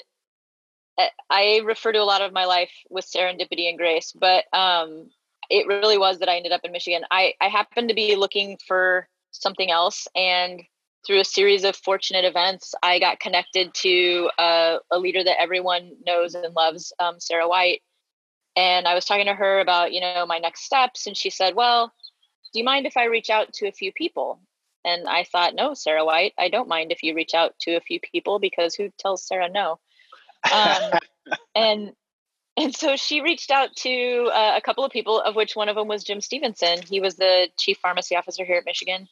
uh, 0.97 1.07
I 1.29 1.61
refer 1.65 1.91
to 1.91 2.01
a 2.01 2.03
lot 2.03 2.21
of 2.21 2.31
my 2.31 2.45
life 2.45 2.71
with 2.89 3.05
serendipity 3.05 3.67
and 3.67 3.77
grace, 3.77 4.13
but 4.13 4.45
um, 4.53 5.09
it 5.49 5.67
really 5.67 5.97
was 5.97 6.19
that 6.19 6.29
I 6.29 6.37
ended 6.37 6.53
up 6.53 6.61
in 6.63 6.71
Michigan. 6.71 7.03
I, 7.11 7.33
I 7.41 7.49
happened 7.49 7.89
to 7.89 7.95
be 7.95 8.15
looking 8.15 8.57
for 8.65 9.07
something 9.31 9.69
else. 9.69 10.07
And 10.15 10.61
through 11.05 11.19
a 11.19 11.25
series 11.25 11.65
of 11.65 11.75
fortunate 11.75 12.23
events, 12.23 12.73
I 12.81 12.99
got 12.99 13.19
connected 13.19 13.73
to 13.73 14.29
a, 14.37 14.77
a 14.91 14.97
leader 14.97 15.23
that 15.23 15.41
everyone 15.41 15.91
knows 16.05 16.35
and 16.35 16.55
loves, 16.55 16.93
um, 16.99 17.19
Sara 17.19 17.49
White 17.49 17.81
and 18.55 18.87
I 18.87 18.93
was 18.93 19.05
talking 19.05 19.25
to 19.25 19.33
her 19.33 19.59
about, 19.59 19.93
you 19.93 20.01
know, 20.01 20.25
my 20.25 20.39
next 20.39 20.63
steps. 20.63 21.07
And 21.07 21.15
she 21.15 21.29
said, 21.29 21.55
Well, 21.55 21.93
do 22.53 22.59
you 22.59 22.65
mind 22.65 22.85
if 22.85 22.97
I 22.97 23.05
reach 23.05 23.29
out 23.29 23.53
to 23.53 23.67
a 23.67 23.71
few 23.71 23.91
people? 23.91 24.39
And 24.83 25.07
I 25.07 25.23
thought, 25.23 25.55
No, 25.55 25.73
Sara 25.73 26.03
White, 26.03 26.33
I 26.37 26.49
don't 26.49 26.67
mind 26.67 26.91
if 26.91 27.03
you 27.03 27.15
reach 27.15 27.33
out 27.33 27.53
to 27.61 27.75
a 27.75 27.81
few 27.81 27.99
people 27.99 28.39
because 28.39 28.75
who 28.75 28.89
tells 28.97 29.25
Sara 29.25 29.49
no? 29.49 29.79
Um, 30.51 30.99
and 31.55 31.91
and 32.57 32.75
so 32.75 32.97
she 32.97 33.21
reached 33.21 33.49
out 33.49 33.75
to 33.77 34.29
uh, 34.33 34.53
a 34.57 34.61
couple 34.61 34.83
of 34.83 34.91
people, 34.91 35.21
of 35.21 35.35
which 35.35 35.55
one 35.55 35.69
of 35.69 35.75
them 35.75 35.87
was 35.87 36.03
Jim 36.03 36.19
Stevenson. 36.19 36.81
He 36.81 36.99
was 36.99 37.15
the 37.15 37.47
chief 37.57 37.77
pharmacy 37.81 38.15
officer 38.15 38.43
here 38.43 38.57
at 38.57 38.65
Michigan. 38.65 39.07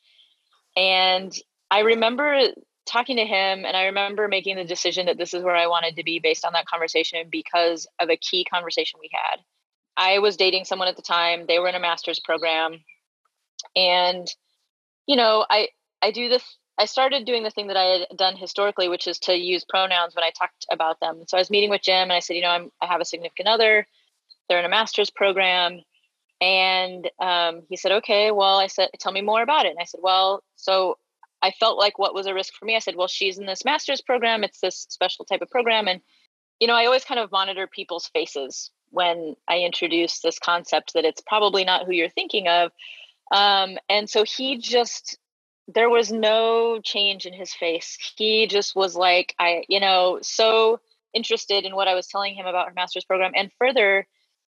And 0.76 1.34
I 1.72 1.80
remember 1.80 2.42
talking 2.90 3.18
to 3.18 3.26
him 3.26 3.66
and 3.66 3.78
i 3.78 3.86
remember 3.86 4.28
making 4.28 4.56
the 4.56 4.66
decision 4.66 5.06
that 5.06 5.18
this 5.18 5.34
is 5.34 5.44
where 5.44 5.56
i 5.56 5.68
wanted 5.68 5.96
to 5.96 6.04
be 6.04 6.20
based 6.20 6.46
on 6.46 6.54
that 6.54 6.66
conversation 6.66 7.28
because 7.30 7.88
of 8.00 8.10
a 8.10 8.18
key 8.18 8.46
conversation 8.46 9.00
we 9.00 9.10
had. 9.14 9.40
I 9.96 10.20
was 10.20 10.38
dating 10.38 10.64
someone 10.64 10.88
at 10.88 10.96
the 10.96 11.02
time. 11.02 11.46
They 11.46 11.60
were 11.60 11.68
in 11.68 11.76
a 11.76 11.80
master's 11.80 12.22
program. 12.22 12.80
And 13.76 14.28
you 15.10 15.16
know 15.16 15.46
i 15.50 15.68
i 16.04 16.12
do 16.12 16.30
this 16.30 16.44
i 16.78 16.86
started 16.86 17.26
doing 17.26 17.42
the 17.42 17.50
thing 17.50 17.68
that 17.68 17.76
i 17.76 17.84
had 17.84 18.08
done 18.16 18.38
historically 18.38 18.88
which 18.88 19.08
is 19.08 19.18
to 19.18 19.34
use 19.34 19.66
pronouns 19.68 20.16
when 20.16 20.24
i 20.24 20.30
talked 20.38 20.68
about 20.72 21.00
them. 21.00 21.24
So 21.28 21.36
i 21.36 21.42
was 21.42 21.50
meeting 21.50 21.72
with 21.72 21.82
jim 21.82 22.04
and 22.04 22.14
i 22.14 22.20
said 22.20 22.36
you 22.36 22.44
know 22.44 22.52
i'm 22.52 22.72
i 22.82 22.86
have 22.86 23.02
a 23.02 23.06
significant 23.06 23.48
other. 23.48 23.88
They're 24.48 24.60
in 24.60 24.66
a 24.66 24.70
master's 24.70 25.10
program. 25.10 25.82
And 26.42 27.10
um, 27.20 27.64
he 27.70 27.76
said 27.76 27.92
okay 27.94 28.32
well 28.32 28.60
i 28.60 28.68
said 28.68 28.90
tell 29.00 29.12
me 29.12 29.22
more 29.22 29.42
about 29.42 29.66
it. 29.66 29.70
And 29.70 29.80
i 29.80 29.86
said 29.86 30.00
well 30.02 30.44
so 30.56 30.98
I 31.42 31.52
felt 31.52 31.78
like 31.78 31.98
what 31.98 32.14
was 32.14 32.28
a 32.28 32.34
risk 32.34 32.54
for 32.54 32.66
me. 32.66 32.76
I 32.76 32.80
said, 32.80 32.96
well, 32.96 33.08
she's 33.08 33.38
in 33.38 33.46
this 33.46 33.66
master's 33.66 34.02
program. 34.02 34.44
It's 34.44 34.60
this 34.60 34.86
special 34.90 35.26
type 35.26 35.42
of 35.42 35.50
program. 35.50 35.88
And, 35.88 36.02
you 36.60 36.68
know, 36.68 36.76
I 36.76 36.86
always 36.86 37.06
kind 37.06 37.20
of 37.20 37.32
monitor 37.32 37.68
people's 37.68 38.08
faces 38.14 38.72
when 38.90 39.36
I 39.48 39.60
introduce 39.60 40.20
this 40.20 40.40
concept 40.40 40.94
that 40.94 41.06
it's 41.06 41.22
probably 41.22 41.64
not 41.64 41.86
who 41.86 41.94
you're 41.94 42.10
thinking 42.10 42.48
of. 42.48 42.72
Um, 43.32 43.78
and 43.88 44.10
so 44.10 44.24
he 44.24 44.58
just, 44.58 45.18
there 45.68 45.90
was 45.90 46.12
no 46.12 46.80
change 46.84 47.26
in 47.26 47.34
his 47.34 47.54
face. 47.54 47.98
He 48.18 48.48
just 48.48 48.76
was 48.76 48.96
like, 48.96 49.36
I, 49.40 49.64
you 49.70 49.80
know, 49.80 50.20
so 50.22 50.80
interested 51.14 51.66
in 51.66 51.76
what 51.76 51.88
I 51.88 51.96
was 51.96 52.08
telling 52.08 52.36
him 52.36 52.48
about 52.48 52.68
her 52.68 52.74
master's 52.76 53.06
program. 53.06 53.32
And 53.36 53.52
further, 53.60 54.06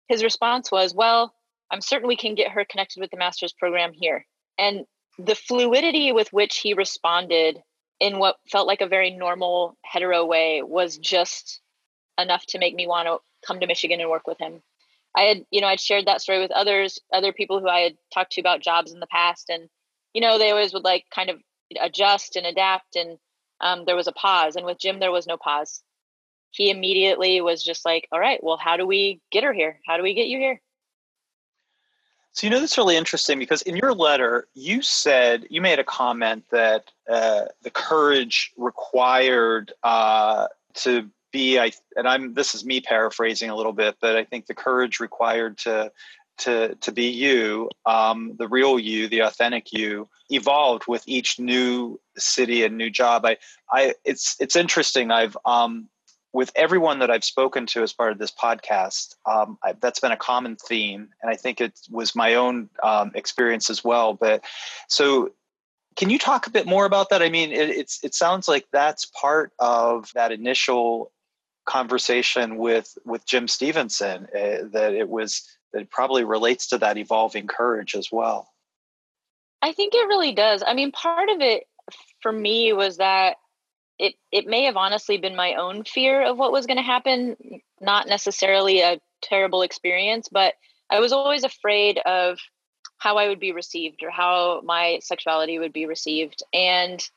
his 0.08 0.22
response 0.22 0.70
was, 0.70 0.94
well, 0.94 1.32
I'm 1.70 1.80
certain 1.80 2.08
we 2.08 2.16
can 2.16 2.34
get 2.34 2.50
her 2.50 2.64
connected 2.68 3.00
with 3.00 3.10
the 3.10 3.16
master's 3.16 3.52
program 3.52 3.92
here. 3.92 4.26
And 4.58 4.84
the 5.18 5.34
fluidity 5.34 6.12
with 6.12 6.32
which 6.32 6.58
he 6.58 6.74
responded 6.74 7.62
in 8.00 8.18
what 8.18 8.36
felt 8.50 8.66
like 8.66 8.80
a 8.80 8.86
very 8.86 9.10
normal 9.10 9.76
hetero 9.84 10.24
way 10.24 10.62
was 10.62 10.98
just 10.98 11.60
enough 12.18 12.44
to 12.46 12.58
make 12.58 12.74
me 12.74 12.86
want 12.86 13.06
to 13.06 13.18
come 13.46 13.60
to 13.60 13.66
Michigan 13.66 14.00
and 14.00 14.10
work 14.10 14.26
with 14.26 14.38
him. 14.38 14.62
I 15.16 15.22
had, 15.22 15.46
you 15.50 15.60
know, 15.60 15.68
I'd 15.68 15.80
shared 15.80 16.06
that 16.06 16.20
story 16.20 16.40
with 16.40 16.50
others, 16.50 16.98
other 17.12 17.32
people 17.32 17.60
who 17.60 17.68
I 17.68 17.80
had 17.80 17.96
talked 18.12 18.32
to 18.32 18.40
about 18.40 18.62
jobs 18.62 18.92
in 18.92 19.00
the 19.00 19.06
past, 19.06 19.48
and 19.48 19.68
you 20.12 20.20
know, 20.20 20.38
they 20.38 20.50
always 20.50 20.72
would 20.72 20.84
like 20.84 21.04
kind 21.14 21.30
of 21.30 21.40
adjust 21.80 22.36
and 22.36 22.46
adapt, 22.46 22.96
and 22.96 23.18
um, 23.60 23.84
there 23.84 23.96
was 23.96 24.06
a 24.08 24.12
pause. 24.12 24.56
And 24.56 24.66
with 24.66 24.78
Jim, 24.78 24.98
there 24.98 25.12
was 25.12 25.26
no 25.26 25.36
pause. 25.36 25.82
He 26.50 26.70
immediately 26.70 27.40
was 27.40 27.62
just 27.62 27.84
like, 27.84 28.08
"All 28.12 28.20
right, 28.20 28.42
well, 28.42 28.56
how 28.56 28.76
do 28.76 28.86
we 28.86 29.20
get 29.30 29.44
her 29.44 29.52
here? 29.52 29.80
How 29.86 29.96
do 29.96 30.02
we 30.02 30.14
get 30.14 30.26
you 30.26 30.38
here?" 30.38 30.60
So, 32.34 32.48
you 32.48 32.50
know, 32.50 32.58
that's 32.58 32.76
really 32.76 32.96
interesting 32.96 33.38
because 33.38 33.62
in 33.62 33.76
your 33.76 33.94
letter, 33.94 34.48
you 34.54 34.82
said, 34.82 35.46
you 35.50 35.60
made 35.60 35.78
a 35.78 35.84
comment 35.84 36.42
that 36.50 36.90
uh, 37.08 37.42
the 37.62 37.70
courage 37.70 38.52
required 38.56 39.72
uh, 39.84 40.48
to 40.74 41.08
be, 41.32 41.60
I, 41.60 41.70
and 41.96 42.08
I'm, 42.08 42.34
this 42.34 42.56
is 42.56 42.64
me 42.64 42.80
paraphrasing 42.80 43.50
a 43.50 43.56
little 43.56 43.72
bit, 43.72 43.98
but 44.00 44.16
I 44.16 44.24
think 44.24 44.46
the 44.46 44.54
courage 44.54 44.98
required 44.98 45.58
to, 45.58 45.92
to, 46.38 46.74
to 46.74 46.90
be 46.90 47.06
you, 47.06 47.70
um, 47.86 48.34
the 48.36 48.48
real 48.48 48.80
you, 48.80 49.06
the 49.06 49.20
authentic 49.20 49.72
you, 49.72 50.08
evolved 50.28 50.88
with 50.88 51.04
each 51.06 51.38
new 51.38 52.00
city 52.16 52.64
and 52.64 52.76
new 52.76 52.90
job. 52.90 53.24
I, 53.24 53.36
I, 53.72 53.94
it's, 54.04 54.34
it's 54.40 54.56
interesting. 54.56 55.12
I've, 55.12 55.36
um, 55.44 55.88
with 56.34 56.50
everyone 56.56 56.98
that 56.98 57.12
I've 57.12 57.24
spoken 57.24 57.64
to 57.66 57.84
as 57.84 57.92
part 57.92 58.10
of 58.10 58.18
this 58.18 58.32
podcast, 58.32 59.14
um, 59.24 59.56
I, 59.62 59.74
that's 59.80 60.00
been 60.00 60.10
a 60.10 60.16
common 60.16 60.56
theme, 60.56 61.10
and 61.22 61.30
I 61.30 61.36
think 61.36 61.60
it 61.60 61.78
was 61.88 62.16
my 62.16 62.34
own 62.34 62.68
um, 62.82 63.12
experience 63.14 63.70
as 63.70 63.84
well. 63.84 64.14
But 64.14 64.44
so, 64.88 65.30
can 65.94 66.10
you 66.10 66.18
talk 66.18 66.48
a 66.48 66.50
bit 66.50 66.66
more 66.66 66.86
about 66.86 67.10
that? 67.10 67.22
I 67.22 67.28
mean, 67.28 67.52
it, 67.52 67.70
it's 67.70 68.02
it 68.02 68.14
sounds 68.14 68.48
like 68.48 68.66
that's 68.72 69.06
part 69.06 69.52
of 69.60 70.10
that 70.16 70.32
initial 70.32 71.12
conversation 71.66 72.56
with 72.56 72.98
with 73.04 73.24
Jim 73.24 73.46
Stevenson. 73.46 74.26
Uh, 74.34 74.66
that 74.72 74.92
it 74.92 75.08
was 75.08 75.48
that 75.72 75.82
it 75.82 75.90
probably 75.90 76.24
relates 76.24 76.66
to 76.68 76.78
that 76.78 76.98
evolving 76.98 77.46
courage 77.46 77.94
as 77.94 78.08
well. 78.10 78.52
I 79.62 79.72
think 79.72 79.94
it 79.94 80.08
really 80.08 80.34
does. 80.34 80.64
I 80.66 80.74
mean, 80.74 80.90
part 80.90 81.28
of 81.28 81.40
it 81.40 81.68
for 82.20 82.32
me 82.32 82.72
was 82.72 82.96
that 82.96 83.36
it 83.98 84.14
it 84.32 84.46
may 84.46 84.64
have 84.64 84.76
honestly 84.76 85.18
been 85.18 85.36
my 85.36 85.54
own 85.54 85.84
fear 85.84 86.24
of 86.24 86.38
what 86.38 86.52
was 86.52 86.66
going 86.66 86.76
to 86.76 86.82
happen 86.82 87.36
not 87.80 88.08
necessarily 88.08 88.80
a 88.80 89.00
terrible 89.22 89.62
experience 89.62 90.28
but 90.30 90.54
i 90.90 91.00
was 91.00 91.12
always 91.12 91.44
afraid 91.44 91.98
of 91.98 92.38
how 92.98 93.16
i 93.16 93.28
would 93.28 93.40
be 93.40 93.52
received 93.52 94.02
or 94.02 94.10
how 94.10 94.60
my 94.64 94.98
sexuality 95.02 95.58
would 95.58 95.72
be 95.72 95.86
received 95.86 96.42
and 96.52 97.08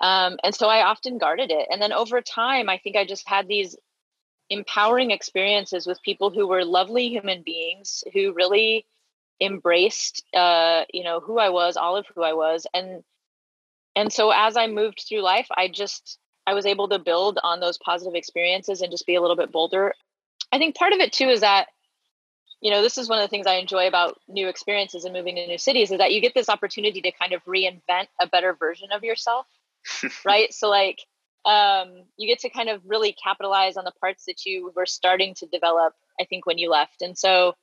um, 0.00 0.36
and 0.42 0.54
so 0.54 0.68
i 0.68 0.84
often 0.84 1.18
guarded 1.18 1.50
it 1.50 1.68
and 1.70 1.80
then 1.80 1.92
over 1.92 2.20
time 2.20 2.68
i 2.68 2.78
think 2.78 2.96
i 2.96 3.04
just 3.04 3.28
had 3.28 3.46
these 3.46 3.76
empowering 4.50 5.10
experiences 5.10 5.86
with 5.86 6.02
people 6.02 6.30
who 6.30 6.46
were 6.46 6.64
lovely 6.64 7.08
human 7.08 7.42
beings 7.42 8.04
who 8.12 8.32
really 8.34 8.84
embraced 9.40 10.22
uh, 10.34 10.84
you 10.92 11.02
know 11.02 11.20
who 11.20 11.38
i 11.38 11.48
was 11.48 11.76
all 11.76 11.96
of 11.96 12.06
who 12.14 12.22
i 12.22 12.32
was 12.32 12.66
and 12.74 13.02
and 13.96 14.12
so 14.12 14.30
as 14.30 14.56
i 14.56 14.66
moved 14.66 15.04
through 15.08 15.22
life 15.22 15.46
i 15.56 15.68
just 15.68 16.18
i 16.46 16.54
was 16.54 16.66
able 16.66 16.88
to 16.88 16.98
build 16.98 17.38
on 17.42 17.60
those 17.60 17.78
positive 17.78 18.14
experiences 18.14 18.80
and 18.80 18.90
just 18.90 19.06
be 19.06 19.14
a 19.14 19.20
little 19.20 19.36
bit 19.36 19.52
bolder. 19.52 19.94
I 20.52 20.58
think 20.58 20.76
part 20.76 20.92
of 20.92 21.00
it 21.00 21.12
too 21.12 21.28
is 21.28 21.40
that 21.40 21.68
you 22.60 22.70
know 22.70 22.82
this 22.82 22.98
is 22.98 23.08
one 23.08 23.18
of 23.18 23.24
the 23.24 23.28
things 23.28 23.46
i 23.46 23.54
enjoy 23.54 23.88
about 23.88 24.18
new 24.28 24.48
experiences 24.48 25.04
and 25.04 25.12
moving 25.12 25.34
to 25.36 25.46
new 25.46 25.58
cities 25.58 25.90
is 25.90 25.98
that 25.98 26.12
you 26.12 26.20
get 26.20 26.34
this 26.34 26.48
opportunity 26.48 27.00
to 27.00 27.12
kind 27.12 27.32
of 27.32 27.44
reinvent 27.44 28.06
a 28.20 28.26
better 28.26 28.54
version 28.54 28.88
of 28.92 29.02
yourself 29.02 29.46
right? 30.24 30.52
So 30.52 30.68
like 30.68 31.00
um, 31.44 32.04
you 32.16 32.26
get 32.26 32.38
to 32.40 32.48
kind 32.48 32.70
of 32.70 32.80
really 32.86 33.12
capitalize 33.12 33.76
on 33.76 33.84
the 33.84 33.92
parts 34.00 34.24
that 34.26 34.46
you 34.46 34.72
were 34.74 34.86
starting 34.86 35.34
to 35.34 35.46
develop 35.46 35.94
i 36.18 36.24
think 36.24 36.46
when 36.46 36.58
you 36.58 36.70
left. 36.70 37.02
And 37.02 37.18
so 37.18 37.54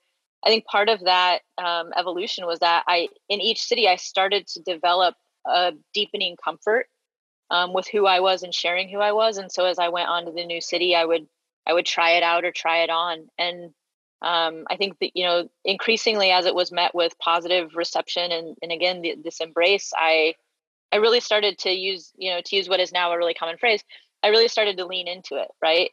i 0.44 0.48
think 0.48 0.64
part 0.66 0.88
of 0.88 1.00
that 1.04 1.40
um, 1.58 1.92
evolution 1.96 2.46
was 2.46 2.60
that 2.60 2.84
i 2.86 3.08
in 3.28 3.40
each 3.40 3.62
city 3.62 3.88
i 3.88 3.96
started 3.96 4.46
to 4.48 4.62
develop 4.62 5.14
a 5.46 5.72
deepening 5.94 6.36
comfort 6.42 6.86
um, 7.50 7.72
with 7.72 7.86
who 7.88 8.06
I 8.06 8.20
was 8.20 8.42
and 8.42 8.54
sharing 8.54 8.88
who 8.88 8.98
I 8.98 9.12
was. 9.12 9.36
And 9.36 9.50
so 9.52 9.66
as 9.66 9.78
I 9.78 9.88
went 9.90 10.08
on 10.08 10.24
to 10.24 10.32
the 10.32 10.46
new 10.46 10.60
city, 10.60 10.94
I 10.94 11.04
would 11.04 11.26
I 11.66 11.72
would 11.72 11.86
try 11.86 12.12
it 12.12 12.22
out 12.22 12.44
or 12.44 12.50
try 12.50 12.82
it 12.82 12.90
on. 12.90 13.28
And 13.38 13.72
um, 14.20 14.64
I 14.70 14.76
think 14.76 14.98
that, 15.00 15.16
you 15.16 15.24
know, 15.24 15.48
increasingly 15.64 16.30
as 16.30 16.46
it 16.46 16.54
was 16.54 16.72
met 16.72 16.94
with 16.94 17.18
positive 17.18 17.74
reception 17.74 18.30
and, 18.32 18.56
and 18.62 18.72
again, 18.72 19.02
the, 19.02 19.16
this 19.22 19.40
embrace, 19.40 19.92
I, 19.96 20.34
I 20.92 20.96
really 20.96 21.20
started 21.20 21.58
to 21.58 21.70
use, 21.70 22.12
you 22.16 22.30
know, 22.30 22.40
to 22.44 22.56
use 22.56 22.68
what 22.68 22.80
is 22.80 22.92
now 22.92 23.12
a 23.12 23.18
really 23.18 23.34
common 23.34 23.58
phrase, 23.58 23.82
I 24.22 24.28
really 24.28 24.48
started 24.48 24.76
to 24.76 24.86
lean 24.86 25.08
into 25.08 25.36
it. 25.36 25.48
Right. 25.60 25.90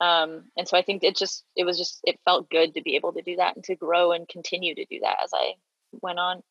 Um, 0.00 0.44
and 0.56 0.66
so 0.66 0.78
I 0.78 0.82
think 0.82 1.02
it 1.02 1.16
just, 1.16 1.44
it 1.56 1.64
was 1.64 1.76
just, 1.76 2.00
it 2.04 2.18
felt 2.24 2.48
good 2.48 2.74
to 2.74 2.82
be 2.82 2.96
able 2.96 3.12
to 3.12 3.22
do 3.22 3.36
that 3.36 3.56
and 3.56 3.64
to 3.64 3.76
grow 3.76 4.12
and 4.12 4.26
continue 4.28 4.74
to 4.74 4.84
do 4.86 5.00
that 5.00 5.18
as 5.22 5.30
I 5.34 5.54
went 6.00 6.18
on. 6.18 6.42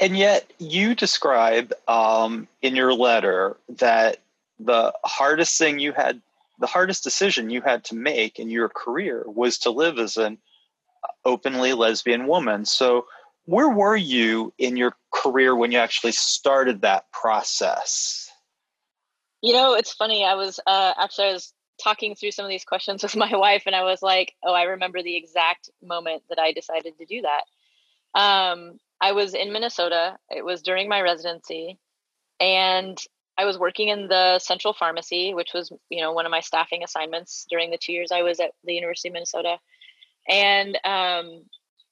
And 0.00 0.16
yet, 0.16 0.50
you 0.58 0.94
describe 0.94 1.72
um, 1.88 2.48
in 2.62 2.74
your 2.74 2.92
letter 2.92 3.56
that 3.68 4.18
the 4.58 4.92
hardest 5.04 5.58
thing 5.58 5.78
you 5.78 5.92
had 5.92 6.20
the 6.60 6.66
hardest 6.66 7.02
decision 7.02 7.50
you 7.50 7.62
had 7.62 7.82
to 7.84 7.94
make 7.94 8.38
in 8.38 8.50
your 8.50 8.68
career 8.68 9.24
was 9.26 9.58
to 9.58 9.70
live 9.70 9.98
as 9.98 10.18
an 10.18 10.36
openly 11.24 11.72
lesbian 11.72 12.26
woman. 12.26 12.66
So, 12.66 13.06
where 13.46 13.70
were 13.70 13.96
you 13.96 14.52
in 14.58 14.76
your 14.76 14.94
career 15.10 15.56
when 15.56 15.72
you 15.72 15.78
actually 15.78 16.12
started 16.12 16.82
that 16.82 17.10
process? 17.10 18.30
You 19.40 19.54
know, 19.54 19.74
it's 19.74 19.92
funny. 19.92 20.24
I 20.24 20.34
was 20.34 20.60
uh, 20.66 20.92
actually 20.98 21.28
I 21.28 21.32
was 21.32 21.52
talking 21.82 22.14
through 22.14 22.32
some 22.32 22.44
of 22.44 22.50
these 22.50 22.64
questions 22.64 23.02
with 23.02 23.16
my 23.16 23.34
wife, 23.34 23.62
and 23.66 23.74
I 23.74 23.82
was 23.82 24.02
like, 24.02 24.34
"Oh, 24.44 24.52
I 24.52 24.64
remember 24.64 25.02
the 25.02 25.16
exact 25.16 25.70
moment 25.82 26.22
that 26.28 26.38
I 26.38 26.52
decided 26.52 26.98
to 26.98 27.06
do 27.06 27.22
that." 27.22 28.20
Um, 28.20 28.78
I 29.00 29.12
was 29.12 29.34
in 29.34 29.52
Minnesota. 29.52 30.18
It 30.28 30.44
was 30.44 30.62
during 30.62 30.88
my 30.88 31.00
residency, 31.00 31.78
and 32.38 32.98
I 33.38 33.46
was 33.46 33.58
working 33.58 33.88
in 33.88 34.08
the 34.08 34.38
central 34.38 34.74
pharmacy, 34.74 35.32
which 35.32 35.54
was, 35.54 35.72
you 35.88 36.02
know, 36.02 36.12
one 36.12 36.26
of 36.26 36.30
my 36.30 36.40
staffing 36.40 36.82
assignments 36.84 37.46
during 37.48 37.70
the 37.70 37.78
two 37.80 37.92
years 37.92 38.12
I 38.12 38.22
was 38.22 38.38
at 38.38 38.50
the 38.64 38.74
University 38.74 39.08
of 39.08 39.14
Minnesota. 39.14 39.56
And 40.28 40.78
um, 40.84 41.44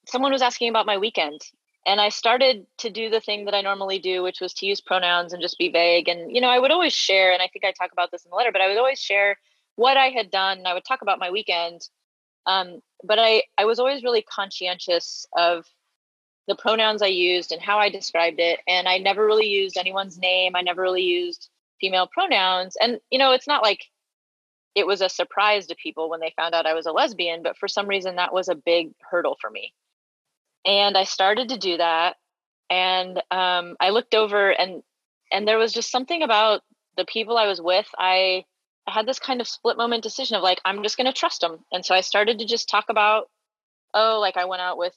someone 0.07 0.33
was 0.33 0.43
asking 0.43 0.69
about 0.69 0.85
my 0.85 0.99
weekend. 0.99 1.41
And 1.87 2.03
I 2.03 2.11
started 2.11 2.67
to 2.79 2.91
do 2.91 3.09
the 3.09 3.21
thing 3.21 3.47
that 3.47 3.55
I 3.55 3.62
normally 3.62 3.99
do, 3.99 4.23
which 4.23 4.43
was 4.43 4.53
to 4.55 4.67
use 4.67 4.83
pronouns 4.83 5.33
and 5.33 5.41
just 5.41 5.57
be 5.57 5.71
vague. 5.71 6.09
And, 6.09 6.35
you 6.35 6.43
know, 6.43 6.50
I 6.50 6.59
would 6.59 6.71
always 6.71 6.93
share, 6.93 7.33
and 7.33 7.41
I 7.41 7.49
think 7.49 7.65
I 7.65 7.73
talk 7.73 7.93
about 7.93 8.11
this 8.11 8.27
in 8.27 8.31
the 8.31 8.37
letter, 8.37 8.53
but 8.53 8.61
I 8.61 8.69
would 8.69 8.77
always 8.77 9.00
share 9.00 9.38
what 9.77 9.97
I 9.97 10.09
had 10.09 10.31
done. 10.31 10.59
And 10.59 10.69
I 10.69 10.75
would 10.75 10.85
talk 10.85 11.00
about 11.00 11.19
my 11.19 11.31
weekend. 11.31 11.81
Um, 12.45 12.83
but 13.03 13.19
I, 13.19 13.45
I 13.57 13.65
was 13.65 13.79
always 13.79 14.03
really 14.03 14.23
conscientious 14.23 15.27
of 15.35 15.65
the 16.49 16.57
pronouns 16.57 17.02
I 17.02 17.09
used 17.09 17.52
and 17.52 17.62
how 17.62 17.78
I 17.78 17.90
described 17.90 18.40
it. 18.40 18.59
And 18.67 18.88
I 18.88 18.99
never 18.99 19.25
really 19.25 19.49
used 19.49 19.76
anyone's 19.76 20.19
name. 20.19 20.57
I 20.57 20.62
never 20.62 20.83
really 20.83 21.02
used 21.02 21.49
female 21.81 22.09
pronouns. 22.12 22.76
And, 22.81 22.99
you 23.11 23.19
know, 23.19 23.33
it's 23.33 23.47
not 23.47 23.62
like 23.62 23.85
it 24.75 24.87
was 24.87 25.00
a 25.00 25.09
surprise 25.09 25.67
to 25.67 25.76
people 25.76 26.09
when 26.09 26.21
they 26.21 26.33
found 26.37 26.55
out 26.55 26.67
I 26.67 26.75
was 26.75 26.87
a 26.87 26.93
lesbian, 26.93 27.43
but 27.43 27.57
for 27.57 27.69
some 27.69 27.87
reason 27.87 28.17
that 28.17 28.33
was 28.33 28.49
a 28.49 28.55
big 28.55 28.93
hurdle 29.11 29.37
for 29.40 29.50
me. 29.50 29.75
And 30.64 30.97
I 30.97 31.05
started 31.05 31.50
to 31.50 31.59
do 31.59 31.76
that. 31.76 32.17
And 32.71 33.19
um, 33.31 33.76
I 33.81 33.90
looked 33.90 34.14
over 34.14 34.50
and 34.50 34.83
and 35.31 35.47
there 35.47 35.59
was 35.59 35.73
just 35.73 35.90
something 35.90 36.23
about 36.23 36.62
the 36.97 37.05
people 37.05 37.37
I 37.37 37.47
was 37.47 37.61
with. 37.61 37.87
I, 37.99 38.45
I 38.87 38.93
had 38.93 39.07
this 39.07 39.19
kind 39.19 39.40
of 39.40 39.49
split 39.49 39.76
moment 39.76 40.02
decision 40.02 40.37
of 40.37 40.43
like, 40.43 40.61
I'm 40.64 40.83
just 40.83 40.97
going 40.97 41.07
to 41.07 41.12
trust 41.12 41.43
them. 41.43 41.59
And 41.71 41.85
so 41.85 41.95
I 41.95 42.00
started 42.00 42.38
to 42.38 42.47
just 42.47 42.69
talk 42.69 42.87
about, 42.88 43.28
oh, 43.93 44.19
like 44.21 44.38
I 44.38 44.47
went 44.47 44.62
out 44.62 44.78
with 44.78 44.95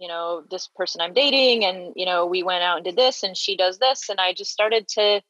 you 0.00 0.08
know 0.08 0.42
this 0.50 0.68
person 0.76 1.00
i'm 1.00 1.14
dating 1.14 1.64
and 1.64 1.92
you 1.96 2.04
know 2.04 2.26
we 2.26 2.42
went 2.42 2.62
out 2.62 2.76
and 2.76 2.84
did 2.84 2.96
this 2.96 3.22
and 3.22 3.36
she 3.36 3.56
does 3.56 3.78
this. 3.78 4.08
And 4.08 4.20
i 4.20 4.32
just 4.32 4.50
started 4.50 4.86
to 4.88 5.22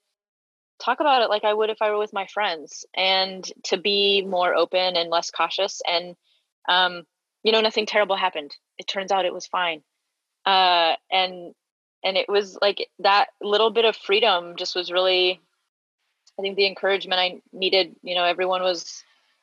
talk 0.83 1.01
about 1.01 1.23
it 1.23 1.31
like 1.31 1.45
i 1.45 1.53
would 1.53 1.71
if 1.71 1.79
i 1.81 1.91
were 1.91 1.99
with 1.99 2.13
my 2.13 2.27
friends 2.27 2.85
and 2.97 3.51
to 3.65 3.77
be 3.77 4.23
more 4.23 4.55
open 4.55 4.97
and 4.97 5.11
less 5.11 5.31
cautious. 5.31 5.81
And 5.89 6.17
um, 6.69 7.05
you 7.43 7.53
know 7.53 7.61
nothing 7.61 7.87
terrible 7.87 8.17
happened. 8.17 8.55
It 8.79 8.87
turns 8.87 9.11
out 9.13 9.25
it 9.25 9.33
was 9.33 9.47
fine. 9.47 9.83
Uh, 10.45 10.97
and 11.11 11.55
and 12.05 12.17
it 12.17 12.29
was 12.29 12.59
like 12.61 12.89
that 13.01 13.29
little 13.43 13.71
bit 13.71 13.85
of 13.85 13.97
freedom 13.97 14.55
just 14.57 14.75
was 14.77 14.93
really 14.93 15.41
i 16.39 16.43
think 16.43 16.57
the 16.57 16.67
encouragement 16.67 17.21
i 17.21 17.41
needed 17.53 17.97
you 18.03 18.15
know 18.15 18.25
everyone 18.25 18.63
was 18.63 19.03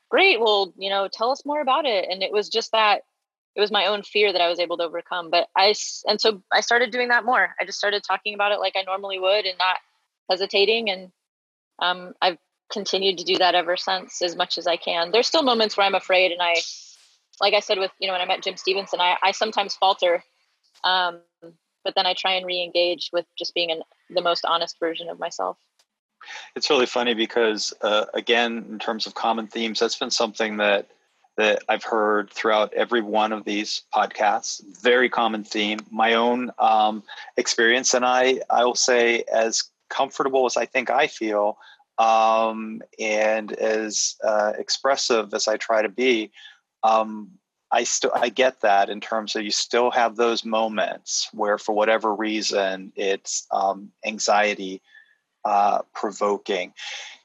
great 0.10 0.40
well 0.40 0.74
you 0.78 0.90
know 0.90 1.08
tell 1.12 1.32
us 1.32 1.46
more 1.46 1.62
about 1.62 1.86
it. 1.86 2.08
And 2.10 2.24
it 2.24 2.32
was 2.32 2.50
just 2.50 2.72
that 2.72 3.02
it 3.56 3.62
was 3.62 3.72
my 3.72 3.86
own 3.86 4.04
fear 4.04 4.34
that 4.34 4.42
I 4.42 4.50
was 4.50 4.60
able 4.60 4.78
to 4.78 4.84
overcome. 4.84 5.30
But 5.30 5.48
I, 5.56 5.74
and 6.08 6.20
so 6.20 6.42
I 6.52 6.62
started 6.62 6.92
doing 6.92 7.08
that 7.10 7.26
more. 7.26 7.56
I 7.60 7.66
just 7.66 7.78
started 7.78 8.04
talking 8.04 8.34
about 8.34 8.52
it 8.52 8.60
like 8.60 8.74
I 8.76 8.82
normally 8.84 9.18
would 9.18 9.46
and 9.46 9.58
not 9.58 9.78
hesitating. 10.30 10.90
And 10.90 11.12
um, 11.80 12.14
I've 12.22 12.38
continued 12.72 13.18
to 13.20 13.24
do 13.24 13.38
that 13.38 13.56
ever 13.56 13.78
since 13.78 14.22
as 14.22 14.36
much 14.36 14.58
as 14.58 14.68
I 14.68 14.76
can. 14.76 15.12
There's 15.12 15.28
still 15.28 15.44
moments 15.44 15.78
where 15.78 15.86
I'm 15.86 15.96
afraid. 15.96 16.32
And 16.32 16.42
I, 16.42 16.56
like 17.40 17.54
I 17.54 17.60
said, 17.62 17.80
with, 17.80 17.92
you 18.00 18.08
know, 18.08 18.14
when 18.14 18.22
I 18.22 18.26
met 18.26 18.44
Jim 18.44 18.58
Stevenson, 18.58 19.00
I, 19.00 19.18
I 19.24 19.32
sometimes 19.32 19.76
falter. 19.76 20.24
Um, 20.84 21.22
but 21.84 21.96
then 21.96 22.06
I 22.06 22.14
try 22.14 22.34
and 22.34 22.46
re-engage 22.46 23.10
with 23.14 23.26
just 23.38 23.54
being 23.54 23.72
an, 23.72 23.82
the 24.10 24.22
most 24.22 24.44
honest 24.44 24.80
version 24.80 25.08
of 25.08 25.20
myself. 25.20 25.58
It's 26.56 26.70
really 26.70 26.88
funny 26.88 27.14
because, 27.14 27.74
uh, 27.82 28.06
again, 28.14 28.66
in 28.70 28.80
terms 28.80 29.06
of 29.06 29.14
common 29.14 29.48
themes, 29.48 29.80
that's 29.80 29.98
been 29.98 30.10
something 30.10 30.58
that 30.58 30.88
that 31.38 31.64
I've 31.68 31.84
heard 31.84 32.32
throughout 32.32 32.74
every 32.74 33.02
one 33.02 33.32
of 33.32 33.44
these 33.44 33.84
podcasts. 33.94 34.62
Very 34.82 35.10
common 35.10 35.44
theme. 35.44 35.80
My 35.92 36.14
own 36.14 36.52
um, 36.60 37.04
experience, 37.38 37.94
and 37.94 38.06
I, 38.06 38.42
I 38.50 38.64
will 38.64 38.76
say, 38.76 39.24
as 39.32 39.64
comfortable 39.90 40.46
as 40.46 40.58
I 40.58 40.66
think 40.66 40.90
I 40.90 41.08
feel, 41.08 41.58
um, 41.98 42.82
and 43.00 43.52
as 43.54 44.16
uh, 44.24 44.54
expressive 44.58 45.34
as 45.34 45.48
I 45.48 45.58
try 45.58 45.82
to 45.82 45.90
be, 45.90 46.32
um, 46.84 47.32
I 47.72 47.84
still 47.84 48.12
I 48.14 48.30
get 48.30 48.62
that 48.62 48.90
in 48.90 49.02
terms 49.02 49.36
of 49.36 49.44
you 49.44 49.52
still 49.52 49.92
have 49.92 50.16
those 50.16 50.46
moments 50.46 51.30
where, 51.34 51.58
for 51.58 51.74
whatever 51.74 52.14
reason, 52.14 52.94
it's 52.96 53.48
um, 53.52 53.92
anxiety 54.06 54.82
uh, 55.46 55.82
provoking. 55.94 56.74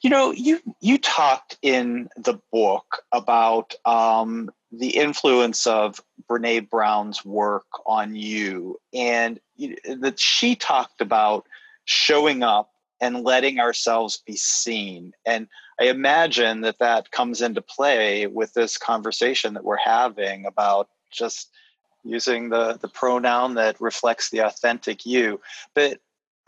You 0.03 0.11
know, 0.11 0.31
you 0.31 0.61
you 0.81 0.99
talked 0.99 1.59
in 1.63 2.09
the 2.17 2.39
book 2.53 3.03
about 3.13 3.75
um, 3.85 4.51
the 4.71 4.97
influence 4.97 5.67
of 5.67 6.01
Brene 6.29 6.69
Brown's 6.69 7.25
work 7.25 7.67
on 7.87 8.15
you, 8.15 8.79
and 8.95 9.41
that 9.59 10.21
she 10.21 10.55
talked 10.55 11.01
about 11.01 11.47
showing 11.85 12.43
up 12.43 12.71
and 13.01 13.25
letting 13.25 13.59
ourselves 13.59 14.23
be 14.27 14.37
seen. 14.37 15.13
And 15.25 15.49
I 15.81 15.85
imagine 15.85 16.61
that 16.61 16.79
that 16.79 17.11
comes 17.11 17.41
into 17.41 17.63
play 17.63 18.27
with 18.27 18.53
this 18.53 18.77
conversation 18.77 19.55
that 19.55 19.65
we're 19.65 19.79
having 19.79 20.45
about 20.45 20.89
just 21.11 21.51
using 22.05 22.51
the 22.51 22.79
the 22.81 22.89
pronoun 22.89 23.55
that 23.55 23.81
reflects 23.81 24.31
the 24.31 24.41
authentic 24.41 25.05
you. 25.07 25.41
But 25.75 26.01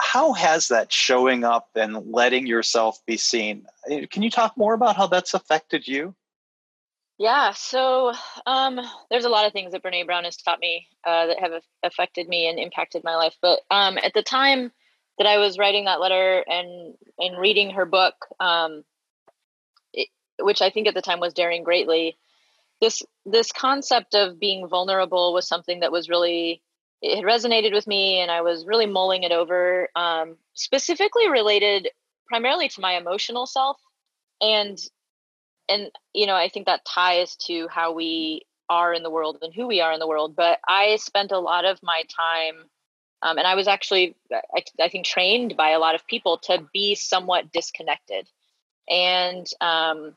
how 0.03 0.33
has 0.33 0.69
that 0.69 0.93
showing 0.93 1.45
up 1.45 1.71
and 1.77 2.13
letting 2.13 2.45
yourself 2.45 2.99
be 3.07 3.17
seen? 3.17 3.65
Eh, 3.89 4.07
can 4.11 4.23
you 4.23 4.31
talk 4.31 4.57
more 4.57 4.75
about 4.75 4.97
how 4.97 5.07
that's 5.07 5.33
affected 5.33 5.87
you? 5.87 6.15
Yeah, 7.19 7.53
so 7.53 8.13
um, 8.45 8.81
there's 9.11 9.25
a 9.25 9.29
lot 9.29 9.47
of 9.47 9.53
things 9.53 9.71
that 9.73 9.83
Brene 9.83 10.07
Brown 10.07 10.25
has 10.25 10.37
taught 10.37 10.59
me 10.59 10.89
uh, 11.07 11.27
that 11.27 11.39
have 11.39 11.53
affected 11.85 12.29
me 12.29 12.49
and 12.49 12.59
impacted 12.59 13.05
my 13.05 13.15
life. 13.15 13.37
But 13.41 13.61
um, 13.71 13.97
at 13.97 14.13
the 14.13 14.25
time 14.25 14.73
that 15.19 15.29
I 15.29 15.39
was 15.39 15.57
writing 15.57 15.85
that 15.85 16.01
letter 16.01 16.45
and 16.49 16.95
and 17.19 17.39
reading 17.39 17.71
her 17.71 17.87
book, 17.87 18.15
um, 18.41 18.83
it, 19.93 20.09
which 20.41 20.63
I 20.63 20.71
think 20.71 20.89
at 20.89 20.95
the 20.95 21.03
time 21.03 21.21
was 21.21 21.33
daring 21.33 21.63
greatly, 21.63 22.19
this 22.81 23.05
this 23.25 23.53
concept 23.53 24.17
of 24.17 24.41
being 24.41 24.67
vulnerable 24.67 25.33
was 25.33 25.47
something 25.47 25.81
that 25.81 25.93
was 25.93 26.09
really 26.09 26.61
it 27.03 27.17
had 27.17 27.25
resonated 27.25 27.73
with 27.73 27.87
me 27.87 28.21
and 28.21 28.31
I 28.31 28.43
was 28.43 28.65
really 28.65 28.87
mulling 28.87 29.25
it 29.25 29.33
over, 29.33 29.89
um, 29.97 30.37
specifically 30.55 31.29
related 31.29 31.89
primarily 32.27 32.69
to 32.69 32.81
my 32.81 32.93
emotional 32.93 33.45
self. 33.47 33.77
And, 34.41 34.79
and, 35.69 35.91
you 36.15 36.27
know, 36.27 36.37
I 36.37 36.49
think 36.49 36.67
that 36.67 36.85
ties 36.85 37.37
to 37.47 37.67
how 37.69 37.93
we 37.93 38.43
are 38.69 38.95
in 38.95 39.03
the 39.03 39.11
world 39.11 39.39
and 39.43 39.53
who 39.53 39.67
we 39.67 39.81
are 39.81 39.93
in 39.93 39.99
the 39.99 40.07
world. 40.07 40.37
But 40.37 40.61
I 40.67 40.97
spent 40.97 41.33
a 41.33 41.41
lot 41.41 41.65
of 41.65 41.83
my 41.83 42.05
time, 42.17 42.65
um, 43.21 43.37
and 43.37 43.47
I 43.47 43.57
was 43.57 43.67
actually, 43.67 44.17
I, 44.33 44.63
I, 44.81 44.89
think, 44.89 45.05
trained 45.05 45.57
by 45.57 45.71
a 45.71 45.81
lot 45.81 45.97
of 45.97 46.07
people 46.07 46.39
to 46.45 46.65
be 46.73 46.95
somewhat 46.95 47.53
disconnected. 47.53 48.29
And, 48.89 49.47
um, 49.61 50.15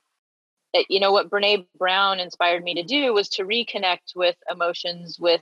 it, 0.73 0.85
you 0.89 0.99
know, 0.99 1.11
what 1.11 1.29
Brene 1.29 1.65
Brown 1.77 2.19
inspired 2.19 2.63
me 2.63 2.75
to 2.75 2.83
do 2.83 3.13
was 3.13 3.29
to 3.29 3.43
reconnect 3.43 4.15
with 4.15 4.35
emotions, 4.49 5.17
with 5.19 5.41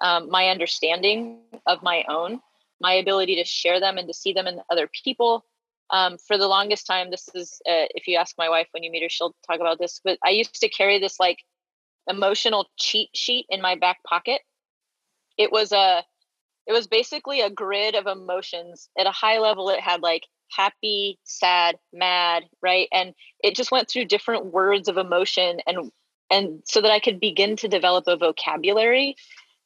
um, 0.00 0.30
my 0.30 0.48
understanding 0.48 1.38
of 1.66 1.82
my 1.82 2.04
own, 2.08 2.40
my 2.80 2.94
ability 2.94 3.36
to 3.36 3.44
share 3.44 3.80
them 3.80 3.98
and 3.98 4.08
to 4.08 4.14
see 4.14 4.32
them 4.32 4.46
in 4.46 4.60
other 4.70 4.88
people. 5.04 5.44
Um, 5.90 6.18
for 6.18 6.38
the 6.38 6.46
longest 6.46 6.86
time, 6.86 7.10
this 7.10 7.28
is, 7.34 7.60
uh, 7.68 7.90
if 7.94 8.06
you 8.06 8.16
ask 8.16 8.36
my 8.38 8.48
wife 8.48 8.68
when 8.70 8.82
you 8.82 8.90
meet 8.90 9.02
her, 9.02 9.08
she'll 9.08 9.34
talk 9.46 9.60
about 9.60 9.78
this, 9.78 10.00
but 10.02 10.18
I 10.24 10.30
used 10.30 10.60
to 10.60 10.68
carry 10.68 10.98
this 10.98 11.18
like 11.18 11.38
emotional 12.08 12.68
cheat 12.78 13.10
sheet 13.14 13.46
in 13.48 13.60
my 13.60 13.74
back 13.74 14.02
pocket. 14.04 14.40
It 15.36 15.50
was 15.50 15.72
a, 15.72 16.04
it 16.66 16.72
was 16.72 16.86
basically 16.86 17.40
a 17.40 17.50
grid 17.50 17.96
of 17.96 18.06
emotions 18.06 18.88
at 18.98 19.06
a 19.06 19.10
high 19.10 19.38
level. 19.38 19.68
It 19.70 19.80
had 19.80 20.00
like 20.00 20.24
happy, 20.56 21.18
sad, 21.24 21.76
mad, 21.92 22.44
right? 22.62 22.88
And 22.92 23.14
it 23.42 23.56
just 23.56 23.72
went 23.72 23.88
through 23.88 24.04
different 24.06 24.46
words 24.46 24.88
of 24.88 24.96
emotion 24.96 25.60
and 25.66 25.90
and 26.32 26.62
so 26.64 26.80
that 26.80 26.92
I 26.92 27.00
could 27.00 27.18
begin 27.18 27.56
to 27.56 27.68
develop 27.68 28.04
a 28.06 28.16
vocabulary 28.16 29.16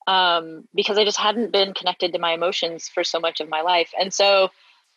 um, 0.07 0.69
because 0.75 0.99
I 0.99 1.05
just 1.05 1.19
hadn't 1.19 1.53
been 1.53 1.75
connected 1.75 2.13
to 2.13 2.19
my 2.19 2.33
emotions 2.33 2.89
for 2.89 3.05
so 3.05 3.21
much 3.21 3.41
of 3.41 3.49
my 3.49 3.63
life. 3.63 3.91
And 3.99 4.13
so 4.13 4.51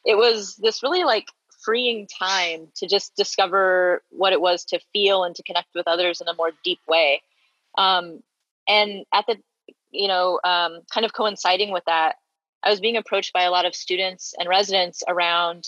it 0.05 0.17
was 0.17 0.55
this 0.55 0.83
really 0.83 1.03
like 1.03 1.27
freeing 1.63 2.07
time 2.07 2.67
to 2.75 2.87
just 2.87 3.15
discover 3.15 4.01
what 4.09 4.33
it 4.33 4.41
was 4.41 4.63
to 4.65 4.79
feel 4.93 5.23
and 5.23 5.35
to 5.35 5.43
connect 5.43 5.69
with 5.75 5.87
others 5.87 6.21
in 6.21 6.27
a 6.27 6.35
more 6.35 6.51
deep 6.63 6.79
way. 6.87 7.21
Um, 7.77 8.21
and 8.67 9.05
at 9.13 9.25
the, 9.27 9.37
you 9.91 10.07
know, 10.07 10.39
um, 10.43 10.79
kind 10.93 11.05
of 11.05 11.13
coinciding 11.13 11.71
with 11.71 11.83
that, 11.85 12.15
I 12.63 12.69
was 12.69 12.79
being 12.79 12.97
approached 12.97 13.33
by 13.33 13.43
a 13.43 13.51
lot 13.51 13.65
of 13.65 13.75
students 13.75 14.33
and 14.37 14.49
residents 14.49 15.03
around, 15.07 15.67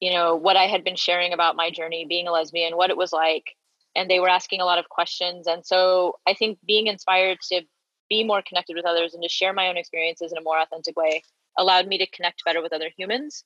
you 0.00 0.12
know, 0.12 0.34
what 0.34 0.56
I 0.56 0.64
had 0.64 0.82
been 0.82 0.96
sharing 0.96 1.32
about 1.32 1.56
my 1.56 1.70
journey 1.70 2.06
being 2.08 2.26
a 2.26 2.32
lesbian, 2.32 2.76
what 2.76 2.90
it 2.90 2.96
was 2.96 3.12
like. 3.12 3.54
And 3.94 4.10
they 4.10 4.20
were 4.20 4.28
asking 4.28 4.60
a 4.60 4.64
lot 4.64 4.78
of 4.78 4.88
questions. 4.88 5.46
And 5.46 5.64
so 5.64 6.18
I 6.26 6.34
think 6.34 6.58
being 6.66 6.86
inspired 6.86 7.38
to 7.48 7.62
be 8.08 8.24
more 8.24 8.42
connected 8.46 8.76
with 8.76 8.86
others 8.86 9.14
and 9.14 9.22
to 9.22 9.28
share 9.28 9.52
my 9.52 9.68
own 9.68 9.76
experiences 9.76 10.32
in 10.32 10.38
a 10.38 10.42
more 10.42 10.60
authentic 10.60 10.96
way 10.96 11.22
allowed 11.58 11.86
me 11.86 11.98
to 11.98 12.06
connect 12.06 12.44
better 12.44 12.62
with 12.62 12.72
other 12.72 12.90
humans. 12.96 13.44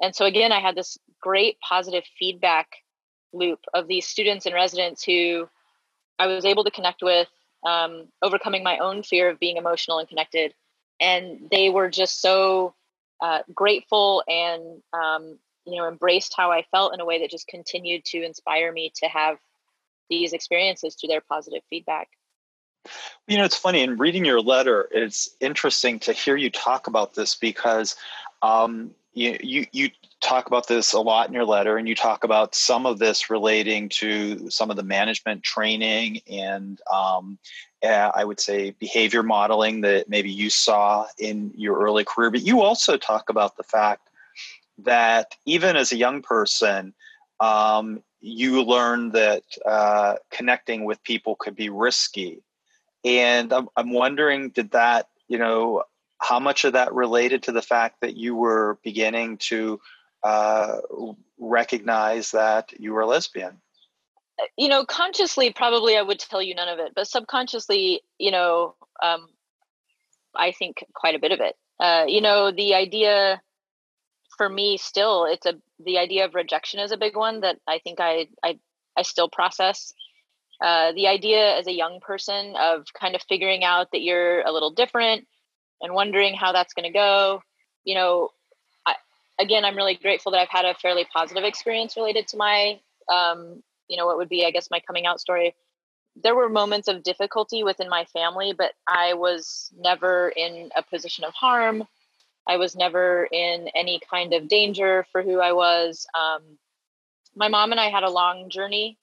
And 0.00 0.14
so 0.14 0.24
again, 0.24 0.52
I 0.52 0.60
had 0.60 0.74
this 0.74 0.98
great 1.20 1.58
positive 1.60 2.04
feedback 2.18 2.68
loop 3.32 3.60
of 3.72 3.88
these 3.88 4.06
students 4.06 4.46
and 4.46 4.54
residents 4.54 5.04
who 5.04 5.48
I 6.18 6.26
was 6.26 6.44
able 6.44 6.64
to 6.64 6.70
connect 6.70 7.02
with, 7.02 7.28
um, 7.64 8.08
overcoming 8.22 8.62
my 8.62 8.78
own 8.78 9.02
fear 9.02 9.30
of 9.30 9.40
being 9.40 9.56
emotional 9.56 9.98
and 9.98 10.08
connected. 10.08 10.54
And 11.00 11.48
they 11.50 11.70
were 11.70 11.90
just 11.90 12.20
so 12.20 12.74
uh, 13.20 13.40
grateful 13.54 14.22
and 14.28 14.82
um, 14.92 15.38
you 15.64 15.76
know 15.76 15.88
embraced 15.88 16.34
how 16.36 16.52
I 16.52 16.64
felt 16.70 16.94
in 16.94 17.00
a 17.00 17.04
way 17.04 17.20
that 17.20 17.30
just 17.30 17.48
continued 17.48 18.04
to 18.06 18.22
inspire 18.22 18.70
me 18.72 18.92
to 18.96 19.08
have 19.08 19.38
these 20.10 20.32
experiences 20.32 20.94
through 20.94 21.08
their 21.08 21.22
positive 21.22 21.62
feedback. 21.70 22.08
You 23.26 23.38
know, 23.38 23.44
it's 23.44 23.56
funny 23.56 23.82
in 23.82 23.96
reading 23.96 24.24
your 24.24 24.40
letter. 24.40 24.88
It's 24.90 25.30
interesting 25.40 25.98
to 26.00 26.12
hear 26.12 26.36
you 26.36 26.50
talk 26.50 26.86
about 26.86 27.14
this 27.14 27.34
because 27.34 27.96
um, 28.42 28.90
you, 29.14 29.38
you 29.40 29.66
you 29.72 29.90
talk 30.20 30.46
about 30.46 30.68
this 30.68 30.92
a 30.92 31.00
lot 31.00 31.28
in 31.28 31.34
your 31.34 31.44
letter, 31.44 31.76
and 31.76 31.88
you 31.88 31.94
talk 31.94 32.24
about 32.24 32.54
some 32.54 32.86
of 32.86 32.98
this 32.98 33.30
relating 33.30 33.88
to 33.90 34.50
some 34.50 34.70
of 34.70 34.76
the 34.76 34.82
management 34.82 35.42
training 35.42 36.20
and 36.30 36.80
um, 36.92 37.38
uh, 37.84 38.10
I 38.14 38.24
would 38.24 38.40
say 38.40 38.70
behavior 38.72 39.22
modeling 39.22 39.82
that 39.82 40.08
maybe 40.08 40.30
you 40.30 40.50
saw 40.50 41.06
in 41.18 41.52
your 41.56 41.78
early 41.78 42.04
career. 42.04 42.30
But 42.30 42.42
you 42.42 42.62
also 42.62 42.96
talk 42.96 43.28
about 43.28 43.56
the 43.56 43.62
fact 43.62 44.08
that 44.78 45.36
even 45.44 45.76
as 45.76 45.92
a 45.92 45.96
young 45.96 46.22
person, 46.22 46.94
um, 47.40 48.02
you 48.20 48.62
learned 48.62 49.12
that 49.12 49.42
uh, 49.66 50.14
connecting 50.30 50.84
with 50.84 51.02
people 51.04 51.36
could 51.36 51.54
be 51.54 51.68
risky 51.68 52.42
and 53.04 53.52
I'm, 53.52 53.68
I'm 53.76 53.92
wondering, 53.92 54.50
did 54.50 54.72
that, 54.72 55.08
you 55.28 55.38
know, 55.38 55.84
how 56.18 56.40
much 56.40 56.64
of 56.64 56.72
that 56.72 56.94
related 56.94 57.42
to 57.44 57.52
the 57.52 57.62
fact 57.62 58.00
that 58.00 58.16
you 58.16 58.34
were 58.34 58.78
beginning 58.82 59.36
to 59.36 59.80
uh, 60.22 60.78
recognize 61.38 62.30
that 62.30 62.72
you 62.78 62.92
were 62.92 63.02
a 63.02 63.06
lesbian? 63.06 63.60
Uh, 64.40 64.46
you 64.56 64.68
know, 64.68 64.84
consciously, 64.84 65.52
probably 65.52 65.96
I 65.96 66.02
would 66.02 66.18
tell 66.18 66.42
you 66.42 66.54
none 66.54 66.68
of 66.68 66.78
it, 66.78 66.92
but 66.94 67.06
subconsciously, 67.06 68.00
you 68.18 68.30
know, 68.30 68.74
um, 69.02 69.28
I 70.34 70.52
think 70.52 70.84
quite 70.94 71.14
a 71.14 71.20
bit 71.20 71.32
of 71.32 71.40
it. 71.40 71.56
Uh, 71.78 72.04
you 72.08 72.20
know, 72.20 72.50
the 72.50 72.74
idea 72.74 73.40
for 74.36 74.48
me 74.48 74.76
still, 74.76 75.26
it's 75.26 75.46
a 75.46 75.54
the 75.84 75.98
idea 75.98 76.24
of 76.24 76.34
rejection 76.34 76.80
is 76.80 76.92
a 76.92 76.96
big 76.96 77.16
one 77.16 77.40
that 77.40 77.58
I 77.66 77.78
think 77.78 78.00
I 78.00 78.28
I 78.42 78.58
I 78.96 79.02
still 79.02 79.28
process. 79.28 79.92
Uh, 80.60 80.92
the 80.92 81.08
idea 81.08 81.56
as 81.56 81.66
a 81.66 81.72
young 81.72 82.00
person 82.00 82.54
of 82.56 82.86
kind 82.98 83.14
of 83.14 83.22
figuring 83.28 83.64
out 83.64 83.88
that 83.92 84.02
you're 84.02 84.40
a 84.42 84.52
little 84.52 84.70
different 84.70 85.26
and 85.80 85.92
wondering 85.94 86.34
how 86.34 86.52
that's 86.52 86.74
going 86.74 86.86
to 86.86 86.92
go 86.92 87.42
you 87.84 87.94
know 87.94 88.28
I, 88.86 88.94
again 89.40 89.64
i'm 89.64 89.76
really 89.76 89.96
grateful 89.96 90.32
that 90.32 90.40
i've 90.40 90.48
had 90.48 90.64
a 90.64 90.74
fairly 90.74 91.06
positive 91.12 91.44
experience 91.44 91.96
related 91.96 92.28
to 92.28 92.36
my 92.36 92.78
um, 93.12 93.62
you 93.88 93.96
know 93.96 94.06
what 94.06 94.16
would 94.16 94.28
be 94.28 94.44
i 94.46 94.50
guess 94.50 94.70
my 94.70 94.80
coming 94.80 95.06
out 95.06 95.20
story. 95.20 95.54
There 96.22 96.36
were 96.36 96.48
moments 96.48 96.86
of 96.86 97.02
difficulty 97.02 97.64
within 97.64 97.88
my 97.88 98.04
family 98.06 98.52
but 98.56 98.72
i 98.86 99.14
was 99.14 99.72
never 99.76 100.32
in 100.36 100.70
a 100.76 100.82
position 100.82 101.24
of 101.24 101.34
harm. 101.34 101.84
I 102.46 102.58
was 102.58 102.76
never 102.76 103.26
in 103.32 103.68
any 103.74 104.00
kind 104.08 104.32
of 104.34 104.48
danger 104.48 105.04
for 105.10 105.22
who 105.22 105.40
i 105.40 105.52
was. 105.52 106.06
Um, 106.14 106.42
my 107.34 107.48
mom 107.48 107.72
and 107.72 107.80
i 107.80 107.90
had 107.90 108.04
a 108.04 108.10
long 108.10 108.50
journey 108.50 108.98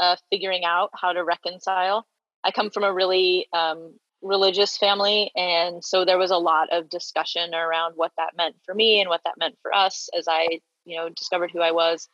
uh, 0.00 0.16
figuring 0.30 0.64
out 0.64 0.90
how 0.94 1.12
to 1.12 1.24
reconcile. 1.24 2.06
I 2.44 2.50
come 2.50 2.70
from 2.70 2.84
a 2.84 2.92
really 2.92 3.46
um, 3.52 3.94
religious 4.22 4.76
family, 4.76 5.30
and 5.36 5.84
so 5.84 6.04
there 6.04 6.18
was 6.18 6.30
a 6.30 6.36
lot 6.36 6.68
of 6.72 6.88
discussion 6.88 7.54
around 7.54 7.94
what 7.96 8.12
that 8.16 8.36
meant 8.36 8.56
for 8.64 8.74
me 8.74 9.00
and 9.00 9.08
what 9.08 9.22
that 9.24 9.38
meant 9.38 9.56
for 9.62 9.74
us 9.74 10.08
as 10.16 10.26
I, 10.28 10.60
you 10.84 10.96
know, 10.96 11.08
discovered 11.08 11.50
who 11.52 11.60
I 11.60 11.72
was. 11.72 12.08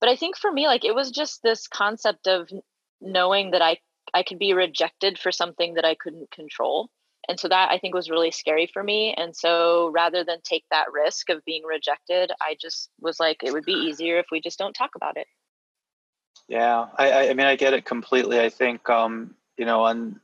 But 0.00 0.08
I 0.08 0.16
think 0.16 0.36
for 0.36 0.50
me, 0.50 0.66
like 0.66 0.84
it 0.84 0.94
was 0.94 1.10
just 1.10 1.42
this 1.42 1.66
concept 1.68 2.26
of 2.26 2.50
knowing 3.00 3.50
that 3.52 3.62
I 3.62 3.78
I 4.12 4.22
could 4.22 4.38
be 4.38 4.52
rejected 4.52 5.18
for 5.18 5.32
something 5.32 5.74
that 5.74 5.84
I 5.84 5.94
couldn't 5.94 6.30
control. 6.30 6.90
And 7.28 7.40
so 7.40 7.48
that 7.48 7.70
I 7.70 7.78
think 7.78 7.94
was 7.94 8.10
really 8.10 8.30
scary 8.30 8.68
for 8.72 8.82
me. 8.82 9.14
And 9.16 9.34
so 9.34 9.90
rather 9.94 10.24
than 10.24 10.40
take 10.42 10.64
that 10.70 10.92
risk 10.92 11.30
of 11.30 11.44
being 11.44 11.64
rejected, 11.64 12.30
I 12.40 12.56
just 12.60 12.90
was 13.00 13.18
like, 13.18 13.42
it 13.42 13.52
would 13.52 13.64
be 13.64 13.72
easier 13.72 14.18
if 14.18 14.26
we 14.30 14.42
just 14.42 14.58
don't 14.58 14.74
talk 14.74 14.90
about 14.94 15.16
it. 15.16 15.26
Yeah, 16.48 16.86
I, 16.96 17.30
I 17.30 17.34
mean, 17.34 17.46
I 17.46 17.56
get 17.56 17.72
it 17.72 17.84
completely. 17.84 18.40
I 18.40 18.50
think, 18.50 18.88
um, 18.90 19.34
you 19.56 19.64
know, 19.64 19.84
on, 19.84 20.20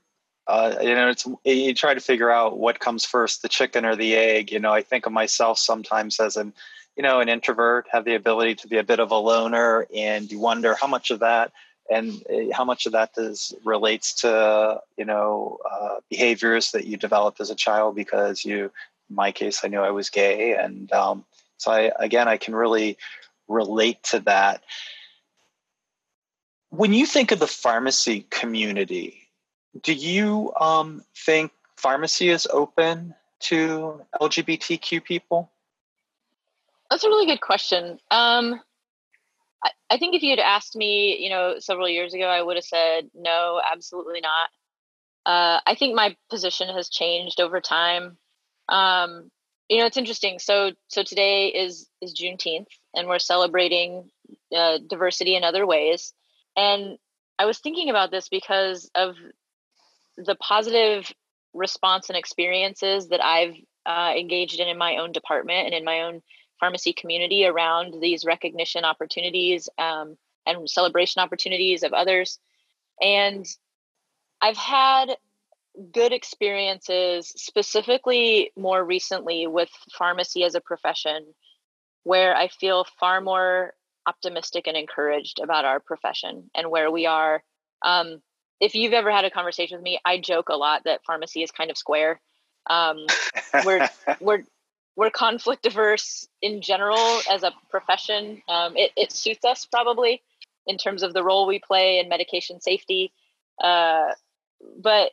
uh, 0.46 0.76
you 0.80 0.94
know, 0.94 1.08
it's 1.08 1.26
you 1.44 1.74
try 1.74 1.94
to 1.94 2.00
figure 2.00 2.30
out 2.30 2.58
what 2.58 2.80
comes 2.80 3.04
first, 3.04 3.42
the 3.42 3.48
chicken 3.48 3.84
or 3.84 3.96
the 3.96 4.14
egg. 4.14 4.52
You 4.52 4.58
know, 4.58 4.72
I 4.72 4.82
think 4.82 5.06
of 5.06 5.12
myself 5.12 5.58
sometimes 5.58 6.20
as 6.20 6.36
an, 6.36 6.52
you 6.96 7.02
know, 7.02 7.20
an 7.20 7.28
introvert, 7.28 7.86
have 7.92 8.04
the 8.04 8.16
ability 8.16 8.56
to 8.56 8.68
be 8.68 8.76
a 8.76 8.82
bit 8.82 9.00
of 9.00 9.10
a 9.12 9.16
loner, 9.16 9.86
and 9.94 10.30
you 10.30 10.40
wonder 10.40 10.74
how 10.74 10.88
much 10.88 11.10
of 11.10 11.20
that 11.20 11.52
and 11.90 12.22
eh, 12.30 12.48
how 12.52 12.64
much 12.64 12.86
of 12.86 12.92
that 12.92 13.12
does 13.14 13.54
relates 13.64 14.14
to 14.14 14.80
you 14.96 15.04
know 15.04 15.58
uh, 15.70 15.96
behaviors 16.08 16.70
that 16.70 16.86
you 16.86 16.96
developed 16.96 17.40
as 17.40 17.50
a 17.50 17.54
child 17.54 17.94
because 17.94 18.44
you 18.44 18.64
in 19.08 19.16
my 19.16 19.32
case 19.32 19.60
i 19.64 19.68
knew 19.68 19.80
i 19.80 19.90
was 19.90 20.08
gay 20.08 20.54
and 20.54 20.92
um, 20.92 21.24
so 21.58 21.70
i 21.72 21.90
again 21.98 22.28
i 22.28 22.36
can 22.36 22.54
really 22.54 22.96
relate 23.48 24.02
to 24.04 24.20
that 24.20 24.62
when 26.70 26.92
you 26.92 27.04
think 27.04 27.32
of 27.32 27.38
the 27.38 27.46
pharmacy 27.46 28.26
community, 28.30 29.28
do 29.82 29.92
you 29.92 30.52
um, 30.58 31.04
think 31.16 31.52
pharmacy 31.76 32.30
is 32.30 32.46
open 32.52 33.14
to 33.40 34.00
LGBTQ 34.20 35.04
people? 35.04 35.50
That's 36.90 37.04
a 37.04 37.08
really 37.08 37.26
good 37.26 37.40
question. 37.40 37.98
Um, 38.10 38.60
I, 39.64 39.70
I, 39.90 39.98
think 39.98 40.14
if 40.14 40.22
you 40.22 40.30
had 40.30 40.40
asked 40.40 40.74
me, 40.74 41.18
you 41.22 41.30
know, 41.30 41.56
several 41.58 41.88
years 41.88 42.14
ago, 42.14 42.26
I 42.26 42.42
would 42.42 42.56
have 42.56 42.64
said 42.64 43.10
no, 43.14 43.60
absolutely 43.72 44.20
not. 44.20 44.50
Uh, 45.26 45.60
I 45.66 45.74
think 45.74 45.94
my 45.94 46.16
position 46.30 46.68
has 46.74 46.88
changed 46.88 47.40
over 47.40 47.60
time. 47.60 48.16
Um, 48.68 49.30
you 49.68 49.78
know, 49.78 49.86
it's 49.86 49.96
interesting. 49.96 50.38
So, 50.40 50.72
so 50.88 51.02
today 51.02 51.48
is 51.48 51.88
is 52.00 52.14
Juneteenth, 52.14 52.66
and 52.94 53.06
we're 53.06 53.20
celebrating 53.20 54.10
uh, 54.56 54.78
diversity 54.88 55.36
in 55.36 55.44
other 55.44 55.66
ways. 55.66 56.12
And 56.56 56.98
I 57.38 57.46
was 57.46 57.58
thinking 57.58 57.90
about 57.90 58.10
this 58.10 58.28
because 58.28 58.90
of 58.94 59.16
the 60.16 60.34
positive 60.36 61.10
response 61.54 62.08
and 62.08 62.18
experiences 62.18 63.08
that 63.08 63.24
I've 63.24 63.54
uh, 63.86 64.12
engaged 64.16 64.60
in 64.60 64.68
in 64.68 64.78
my 64.78 64.96
own 64.96 65.12
department 65.12 65.66
and 65.66 65.74
in 65.74 65.84
my 65.84 66.02
own 66.02 66.22
pharmacy 66.60 66.92
community 66.92 67.46
around 67.46 68.00
these 68.00 68.24
recognition 68.24 68.84
opportunities 68.84 69.68
um, 69.78 70.16
and 70.46 70.68
celebration 70.68 71.22
opportunities 71.22 71.82
of 71.82 71.92
others. 71.92 72.38
And 73.00 73.46
I've 74.42 74.58
had 74.58 75.16
good 75.92 76.12
experiences, 76.12 77.32
specifically 77.36 78.52
more 78.56 78.84
recently 78.84 79.46
with 79.46 79.70
pharmacy 79.96 80.44
as 80.44 80.54
a 80.54 80.60
profession, 80.60 81.24
where 82.02 82.36
I 82.36 82.48
feel 82.48 82.84
far 82.98 83.20
more 83.20 83.74
optimistic 84.06 84.66
and 84.66 84.76
encouraged 84.76 85.40
about 85.40 85.64
our 85.64 85.80
profession 85.80 86.50
and 86.54 86.70
where 86.70 86.90
we 86.90 87.06
are. 87.06 87.42
Um, 87.84 88.20
if 88.60 88.74
you've 88.74 88.92
ever 88.92 89.10
had 89.10 89.24
a 89.24 89.30
conversation 89.30 89.78
with 89.78 89.84
me, 89.84 89.98
I 90.04 90.18
joke 90.18 90.48
a 90.48 90.56
lot 90.56 90.84
that 90.84 91.00
pharmacy 91.06 91.42
is 91.42 91.50
kind 91.50 91.70
of 91.70 91.78
square. 91.78 92.20
Um, 92.68 93.06
we're 93.64 93.88
we're 94.20 94.44
we're 94.96 95.10
conflict 95.10 95.66
averse 95.66 96.28
in 96.42 96.60
general 96.60 97.20
as 97.30 97.42
a 97.42 97.52
profession. 97.70 98.42
Um, 98.48 98.76
it, 98.76 98.90
it 98.96 99.12
suits 99.12 99.44
us 99.44 99.66
probably 99.66 100.22
in 100.66 100.76
terms 100.76 101.02
of 101.02 101.14
the 101.14 101.22
role 101.22 101.46
we 101.46 101.58
play 101.58 101.98
in 101.98 102.08
medication 102.08 102.60
safety. 102.60 103.12
Uh, 103.62 104.12
but 104.82 105.12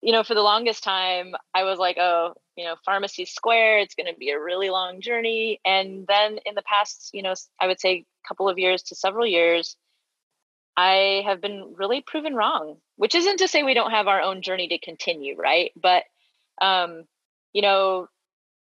you 0.00 0.12
know, 0.12 0.22
for 0.22 0.34
the 0.34 0.42
longest 0.42 0.84
time, 0.84 1.34
I 1.52 1.64
was 1.64 1.78
like, 1.78 1.98
oh, 1.98 2.34
you 2.58 2.64
know, 2.64 2.74
pharmacy 2.84 3.24
square. 3.24 3.78
It's 3.78 3.94
going 3.94 4.12
to 4.12 4.18
be 4.18 4.30
a 4.30 4.40
really 4.40 4.68
long 4.68 5.00
journey. 5.00 5.60
And 5.64 6.08
then 6.08 6.40
in 6.44 6.56
the 6.56 6.62
past, 6.62 7.10
you 7.12 7.22
know, 7.22 7.34
I 7.60 7.68
would 7.68 7.80
say 7.80 7.90
a 7.92 8.28
couple 8.28 8.48
of 8.48 8.58
years 8.58 8.82
to 8.84 8.96
several 8.96 9.28
years, 9.28 9.76
I 10.76 11.22
have 11.24 11.40
been 11.40 11.74
really 11.76 12.02
proven 12.04 12.34
wrong, 12.34 12.78
which 12.96 13.14
isn't 13.14 13.36
to 13.38 13.46
say 13.46 13.62
we 13.62 13.74
don't 13.74 13.92
have 13.92 14.08
our 14.08 14.20
own 14.20 14.42
journey 14.42 14.66
to 14.68 14.78
continue, 14.78 15.36
right? 15.36 15.70
But, 15.80 16.02
um, 16.60 17.04
you 17.52 17.62
know, 17.62 18.08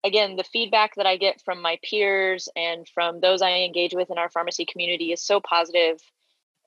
again, 0.02 0.34
the 0.34 0.42
feedback 0.42 0.96
that 0.96 1.06
I 1.06 1.16
get 1.16 1.40
from 1.44 1.62
my 1.62 1.78
peers 1.88 2.48
and 2.56 2.88
from 2.88 3.20
those 3.20 3.40
I 3.40 3.50
engage 3.50 3.94
with 3.94 4.10
in 4.10 4.18
our 4.18 4.30
pharmacy 4.30 4.66
community 4.66 5.12
is 5.12 5.22
so 5.22 5.40
positive. 5.40 6.00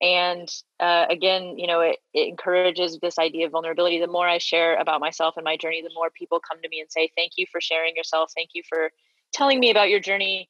And 0.01 0.49
uh, 0.79 1.05
again, 1.09 1.57
you 1.57 1.67
know, 1.67 1.81
it, 1.81 1.97
it 2.13 2.29
encourages 2.29 2.99
this 2.99 3.19
idea 3.19 3.45
of 3.45 3.51
vulnerability. 3.51 3.99
The 3.99 4.07
more 4.07 4.27
I 4.27 4.37
share 4.37 4.77
about 4.77 5.01
myself 5.01 5.35
and 5.37 5.43
my 5.43 5.57
journey, 5.57 5.81
the 5.81 5.93
more 5.93 6.09
people 6.09 6.39
come 6.39 6.61
to 6.61 6.69
me 6.69 6.79
and 6.79 6.91
say, 6.91 7.09
Thank 7.15 7.33
you 7.35 7.45
for 7.51 7.59
sharing 7.59 7.95
yourself. 7.95 8.31
Thank 8.33 8.51
you 8.53 8.63
for 8.67 8.91
telling 9.33 9.59
me 9.59 9.71
about 9.71 9.89
your 9.89 9.99
journey. 9.99 10.49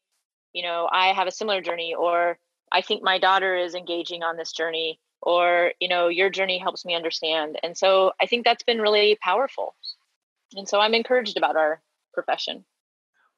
You 0.53 0.63
know, 0.63 0.87
I 0.91 1.07
have 1.13 1.27
a 1.27 1.31
similar 1.31 1.61
journey, 1.61 1.95
or 1.95 2.37
I 2.71 2.81
think 2.81 3.03
my 3.03 3.17
daughter 3.17 3.55
is 3.55 3.75
engaging 3.75 4.23
on 4.23 4.37
this 4.37 4.51
journey 4.51 4.99
or 5.21 5.73
you 5.79 5.87
know 5.87 6.07
your 6.07 6.29
journey 6.29 6.57
helps 6.57 6.85
me 6.85 6.95
understand 6.95 7.57
and 7.63 7.77
so 7.77 8.11
i 8.21 8.25
think 8.25 8.45
that's 8.45 8.63
been 8.63 8.81
really 8.81 9.17
powerful 9.21 9.75
and 10.55 10.67
so 10.67 10.79
i'm 10.79 10.93
encouraged 10.93 11.37
about 11.37 11.55
our 11.55 11.81
profession 12.13 12.63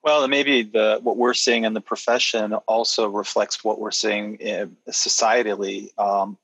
well 0.04 0.28
maybe 0.28 0.64
the 0.64 1.00
what 1.04 1.18
we're 1.18 1.34
seeing 1.34 1.66
in 1.66 1.74
the 1.74 1.82
profession 1.82 2.54
also 2.68 3.08
reflects 3.10 3.64
what 3.64 3.80
we're 3.80 3.92
seeing 3.92 4.36
in, 4.36 4.76
societally 4.90 5.90
um, 5.98 6.38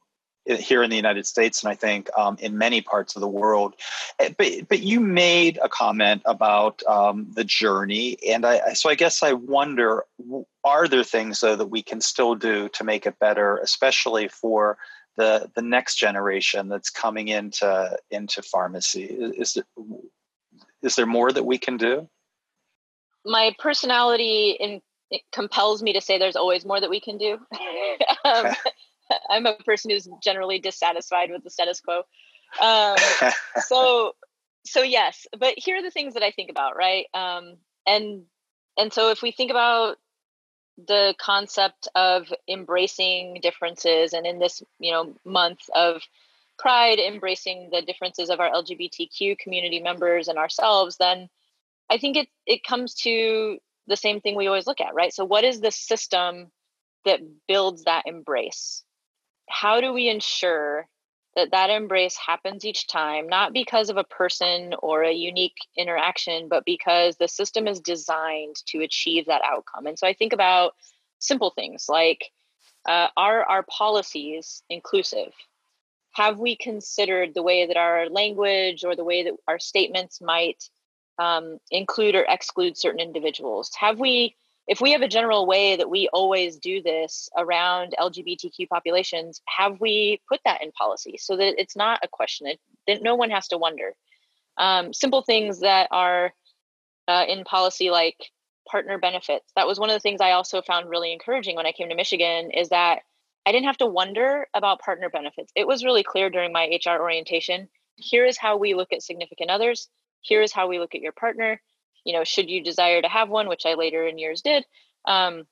here 0.55 0.83
in 0.83 0.89
the 0.89 0.95
United 0.95 1.25
States, 1.25 1.63
and 1.63 1.71
I 1.71 1.75
think 1.75 2.09
um, 2.17 2.37
in 2.39 2.57
many 2.57 2.81
parts 2.81 3.15
of 3.15 3.21
the 3.21 3.27
world. 3.27 3.75
Eh, 4.19 4.29
but 4.37 4.67
but 4.69 4.79
you 4.81 4.99
made 4.99 5.59
a 5.61 5.69
comment 5.69 6.21
about 6.25 6.81
um, 6.87 7.27
the 7.33 7.43
journey, 7.43 8.17
and 8.27 8.45
I 8.45 8.73
so 8.73 8.89
I 8.89 8.95
guess 8.95 9.23
I 9.23 9.33
wonder: 9.33 10.05
are 10.63 10.87
there 10.87 11.03
things 11.03 11.39
though 11.39 11.55
that 11.55 11.67
we 11.67 11.83
can 11.83 12.01
still 12.01 12.35
do 12.35 12.69
to 12.69 12.83
make 12.83 13.05
it 13.05 13.19
better, 13.19 13.57
especially 13.57 14.27
for 14.27 14.77
the 15.17 15.51
the 15.55 15.61
next 15.61 15.95
generation 15.95 16.69
that's 16.69 16.89
coming 16.89 17.27
into 17.27 17.97
into 18.11 18.41
pharmacy? 18.41 19.03
Is 19.03 19.57
is 20.81 20.95
there 20.95 21.05
more 21.05 21.31
that 21.31 21.45
we 21.45 21.57
can 21.57 21.77
do? 21.77 22.07
My 23.27 23.53
personality 23.59 24.57
in, 24.59 24.81
compels 25.31 25.83
me 25.83 25.93
to 25.93 26.01
say 26.01 26.17
there's 26.17 26.35
always 26.35 26.65
more 26.65 26.81
that 26.81 26.89
we 26.89 26.99
can 26.99 27.17
do. 27.17 27.37
um, 28.25 28.53
I'm 29.29 29.45
a 29.45 29.55
person 29.55 29.91
who's 29.91 30.07
generally 30.21 30.59
dissatisfied 30.59 31.31
with 31.31 31.43
the 31.43 31.49
status 31.49 31.81
quo. 31.81 32.03
Um, 32.61 32.97
so, 33.61 34.13
so 34.65 34.81
yes, 34.81 35.27
but 35.37 35.53
here 35.57 35.77
are 35.77 35.83
the 35.83 35.91
things 35.91 36.13
that 36.13 36.23
I 36.23 36.31
think 36.31 36.49
about, 36.49 36.77
right? 36.77 37.05
Um, 37.13 37.57
and 37.85 38.23
and 38.77 38.93
so 38.93 39.09
if 39.09 39.21
we 39.21 39.31
think 39.31 39.51
about 39.51 39.97
the 40.77 41.15
concept 41.19 41.87
of 41.95 42.31
embracing 42.47 43.39
differences, 43.41 44.13
and 44.13 44.25
in 44.25 44.39
this 44.39 44.61
you 44.79 44.91
know 44.91 45.15
month 45.25 45.61
of 45.75 46.01
pride, 46.57 46.99
embracing 46.99 47.69
the 47.71 47.81
differences 47.81 48.29
of 48.29 48.39
our 48.39 48.49
LGBTQ 48.49 49.37
community 49.37 49.79
members 49.79 50.27
and 50.27 50.37
ourselves, 50.37 50.97
then 50.97 51.29
I 51.89 51.97
think 51.97 52.17
it 52.17 52.27
it 52.45 52.63
comes 52.63 52.95
to 53.03 53.59
the 53.87 53.95
same 53.95 54.21
thing 54.21 54.35
we 54.35 54.47
always 54.47 54.67
look 54.67 54.81
at, 54.81 54.93
right? 54.93 55.13
So, 55.13 55.25
what 55.25 55.43
is 55.43 55.61
the 55.61 55.71
system 55.71 56.51
that 57.05 57.21
builds 57.47 57.85
that 57.85 58.03
embrace? 58.05 58.83
how 59.49 59.81
do 59.81 59.93
we 59.93 60.09
ensure 60.09 60.87
that 61.35 61.51
that 61.51 61.69
embrace 61.69 62.17
happens 62.17 62.65
each 62.65 62.87
time 62.87 63.27
not 63.27 63.53
because 63.53 63.89
of 63.89 63.97
a 63.97 64.03
person 64.03 64.73
or 64.81 65.03
a 65.03 65.13
unique 65.13 65.57
interaction 65.77 66.47
but 66.49 66.65
because 66.65 67.17
the 67.17 67.27
system 67.27 67.67
is 67.67 67.79
designed 67.79 68.55
to 68.65 68.81
achieve 68.81 69.25
that 69.25 69.41
outcome 69.45 69.85
and 69.85 69.97
so 69.97 70.07
i 70.07 70.13
think 70.13 70.33
about 70.33 70.73
simple 71.19 71.51
things 71.51 71.85
like 71.89 72.31
uh, 72.87 73.07
are 73.17 73.43
our 73.43 73.63
policies 73.63 74.63
inclusive 74.69 75.33
have 76.13 76.39
we 76.39 76.55
considered 76.55 77.33
the 77.33 77.43
way 77.43 77.67
that 77.67 77.77
our 77.77 78.09
language 78.09 78.83
or 78.83 78.95
the 78.95 79.03
way 79.03 79.23
that 79.23 79.33
our 79.47 79.59
statements 79.59 80.19
might 80.21 80.69
um, 81.19 81.59
include 81.71 82.15
or 82.15 82.25
exclude 82.27 82.77
certain 82.77 82.99
individuals 82.99 83.71
have 83.79 83.99
we 83.99 84.35
if 84.67 84.81
we 84.81 84.91
have 84.91 85.01
a 85.01 85.07
general 85.07 85.47
way 85.47 85.77
that 85.77 85.89
we 85.89 86.09
always 86.11 86.57
do 86.57 86.81
this 86.81 87.29
around 87.37 87.95
LGBTQ 87.97 88.67
populations, 88.67 89.41
have 89.47 89.79
we 89.79 90.21
put 90.27 90.41
that 90.43 90.61
in 90.61 90.73
policy 90.73 91.17
so 91.17 91.37
that 91.37 91.59
it's 91.59 91.75
not 91.75 92.01
a 92.03 92.07
question 92.09 92.51
that 92.85 93.01
no 93.01 93.15
one 93.15 93.29
has 93.29 93.47
to 93.47 93.57
wonder? 93.57 93.93
Um, 94.57 94.93
simple 94.93 95.21
things 95.21 95.61
that 95.61 95.87
are 95.91 96.33
uh, 97.07 97.23
in 97.29 97.45
policy, 97.45 97.89
like 97.89 98.17
partner 98.69 98.97
benefits. 98.97 99.45
That 99.55 99.67
was 99.67 99.79
one 99.79 99.89
of 99.89 99.93
the 99.93 100.01
things 100.01 100.19
I 100.19 100.31
also 100.31 100.61
found 100.61 100.89
really 100.89 101.13
encouraging 101.13 101.55
when 101.55 101.65
I 101.65 101.71
came 101.71 101.87
to 101.87 101.95
Michigan, 101.95 102.51
is 102.51 102.69
that 102.69 103.03
I 103.45 103.53
didn't 103.53 103.67
have 103.67 103.77
to 103.77 103.85
wonder 103.85 104.47
about 104.53 104.81
partner 104.81 105.09
benefits. 105.09 105.53
It 105.55 105.65
was 105.65 105.85
really 105.85 106.03
clear 106.03 106.29
during 106.29 106.51
my 106.51 106.77
HR 106.85 107.01
orientation. 107.01 107.69
Here 107.95 108.25
is 108.25 108.37
how 108.37 108.57
we 108.57 108.73
look 108.73 108.91
at 108.91 109.01
significant 109.01 109.49
others. 109.49 109.87
Here 110.21 110.41
is 110.41 110.51
how 110.51 110.67
we 110.67 110.79
look 110.79 110.95
at 110.95 111.01
your 111.01 111.11
partner. 111.11 111.61
You 112.03 112.13
know 112.13 112.23
should 112.23 112.49
you 112.49 112.63
desire 112.63 113.01
to 113.01 113.09
have 113.09 113.29
one 113.29 113.49
which 113.49 113.65
i 113.65 113.73
later 113.73 114.07
in 114.07 114.17
years 114.17 114.41
did 114.41 114.65
um, 115.05 115.43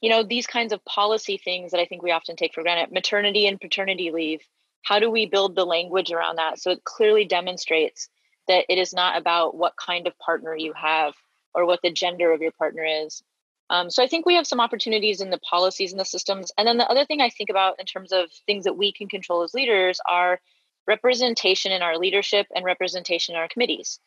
you 0.00 0.10
know 0.10 0.24
these 0.24 0.48
kinds 0.48 0.72
of 0.72 0.84
policy 0.84 1.38
things 1.38 1.70
that 1.70 1.80
i 1.80 1.84
think 1.84 2.02
we 2.02 2.10
often 2.10 2.34
take 2.34 2.54
for 2.54 2.64
granted 2.64 2.92
maternity 2.92 3.46
and 3.46 3.60
paternity 3.60 4.10
leave 4.10 4.40
how 4.86 5.00
do 5.00 5.10
we 5.10 5.26
build 5.26 5.56
the 5.56 5.66
language 5.66 6.12
around 6.12 6.36
that? 6.36 6.60
So 6.60 6.70
it 6.70 6.84
clearly 6.84 7.24
demonstrates 7.24 8.08
that 8.46 8.66
it 8.68 8.78
is 8.78 8.94
not 8.94 9.18
about 9.18 9.56
what 9.56 9.74
kind 9.76 10.06
of 10.06 10.16
partner 10.20 10.54
you 10.56 10.72
have 10.74 11.14
or 11.54 11.66
what 11.66 11.80
the 11.82 11.90
gender 11.90 12.32
of 12.32 12.40
your 12.40 12.52
partner 12.52 12.84
is. 12.84 13.22
Um, 13.68 13.90
so 13.90 14.00
i 14.00 14.06
think 14.06 14.24
we 14.24 14.36
have 14.36 14.46
some 14.46 14.60
opportunities 14.60 15.20
in 15.20 15.30
the 15.30 15.40
policies 15.40 15.90
and 15.90 16.00
the 16.00 16.04
systems. 16.04 16.52
And 16.56 16.68
then 16.68 16.78
the 16.78 16.88
other 16.88 17.04
thing 17.04 17.20
i 17.20 17.30
think 17.30 17.50
about 17.50 17.80
in 17.80 17.86
terms 17.86 18.12
of 18.12 18.30
things 18.46 18.62
that 18.62 18.76
we 18.76 18.92
can 18.92 19.08
control 19.08 19.42
as 19.42 19.54
leaders 19.54 19.98
are 20.08 20.38
representation 20.86 21.72
in 21.72 21.82
our 21.82 21.98
leadership 21.98 22.46
and 22.54 22.64
representation 22.64 23.34
in 23.34 23.40
our 23.40 23.48
committees 23.48 23.98